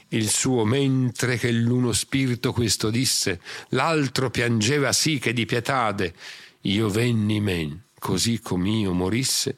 il 0.09 0.29
suo 0.29 0.63
mentre 0.65 1.37
che 1.37 1.51
l'uno 1.51 1.91
spirito 1.91 2.53
questo 2.53 2.89
disse, 2.89 3.41
l'altro 3.69 4.29
piangeva 4.29 4.93
sì 4.93 5.19
che 5.19 5.33
di 5.33 5.45
pietade, 5.45 6.13
io 6.61 6.89
venni 6.89 7.39
men, 7.39 7.83
così 7.99 8.39
com'io 8.39 8.93
morisse, 8.93 9.57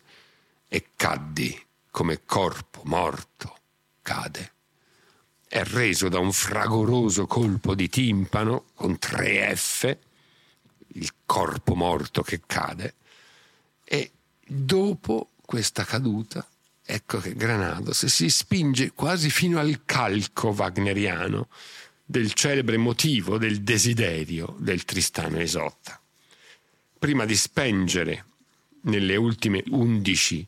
e 0.68 0.88
caddi 0.96 1.58
come 1.92 2.22
corpo 2.26 2.82
morto 2.84 3.56
cade 4.02 4.55
è 5.56 5.64
reso 5.64 6.10
da 6.10 6.20
un 6.20 6.34
fragoroso 6.34 7.28
colpo 7.28 7.76
di 7.76 7.88
timpano 7.88 8.66
con 8.74 9.00
tre 9.00 9.56
F, 9.56 9.98
il 10.88 11.10
corpo 11.26 11.76
morto 11.76 12.22
che 12.24 12.42
cade, 12.46 12.96
e 13.86 14.12
dopo 14.46 15.30
questa 15.46 15.86
caduta, 15.86 16.46
ecco 16.84 17.20
che 17.20 17.36
Granados 17.36 18.06
si 18.08 18.30
spinge 18.30 18.92
quasi 18.92 19.30
fino 19.30 19.58
al 19.58 19.86
calco 19.86 20.50
wagneriano 20.50 21.48
del 22.04 22.34
celebre 22.34 22.76
motivo 22.76 23.38
del 23.38 23.62
desiderio 23.62 24.58
del 24.60 24.84
Tristano 24.84 25.40
Esotta. 25.40 25.98
Prima 27.00 27.24
di 27.24 27.36
spengere 27.38 28.26
nelle 28.82 29.16
ultime 29.16 29.64
undici 29.70 30.46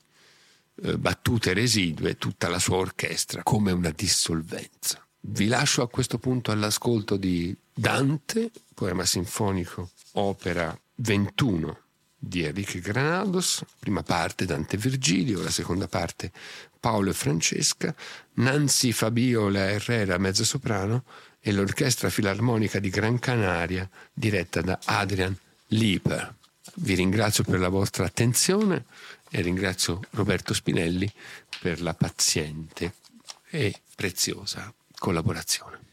battute 0.98 1.54
residue 1.54 2.18
tutta 2.18 2.50
la 2.50 2.60
sua 2.60 2.78
orchestra 2.78 3.44
come 3.44 3.72
una 3.72 3.92
dissolvenza. 3.92 5.06
Vi 5.20 5.48
lascio 5.48 5.82
a 5.82 5.90
questo 5.90 6.20
punto 6.20 6.52
all'ascolto 6.52 7.18
di 7.18 7.56
Dante, 7.74 8.52
poema 8.74 9.06
sinfonico, 9.06 9.92
opera 10.14 10.78
21 10.96 11.80
di 12.20 12.44
Enrique 12.44 12.80
Granados, 12.80 13.64
prima 13.78 14.04
parte 14.04 14.46
Dante 14.46 14.78
Virgilio, 14.78 15.44
la 15.44 15.52
seconda 15.52 15.88
parte 15.88 16.32
Paolo 16.80 17.10
e 17.10 17.14
Francesca, 17.14 17.94
Nancy 18.34 18.92
Fabiola 18.92 19.70
Herrera 19.70 20.18
mezzo 20.18 20.44
soprano 20.44 21.04
e 21.40 21.52
l'Orchestra 21.52 22.10
Filarmonica 22.10 22.80
di 22.80 22.90
Gran 22.90 23.20
Canaria 23.20 23.88
diretta 24.14 24.62
da 24.62 24.80
Adrian 24.86 25.36
Lieper. 25.68 26.36
Vi 26.76 26.94
ringrazio 26.94 27.44
per 27.44 27.60
la 27.60 27.70
vostra 27.70 28.06
attenzione 28.06 28.86
e 29.30 29.42
ringrazio 29.42 30.00
Roberto 30.12 30.54
Spinelli 30.54 31.12
per 31.60 31.82
la 31.82 31.94
paziente 31.94 32.94
e 33.50 33.82
preziosa 33.96 34.74
collaborazione. 34.98 35.86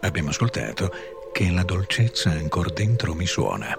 Abbiamo 0.00 0.30
ascoltato 0.30 0.90
che 1.32 1.50
la 1.50 1.62
dolcezza 1.64 2.30
ancora 2.30 2.70
dentro 2.70 3.14
mi 3.14 3.26
suona. 3.26 3.76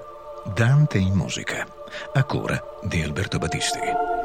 Dante 0.53 0.97
in 0.97 1.13
musica, 1.13 1.67
a 2.13 2.23
cura 2.23 2.61
di 2.83 3.01
Alberto 3.01 3.39
Battisti. 3.39 4.18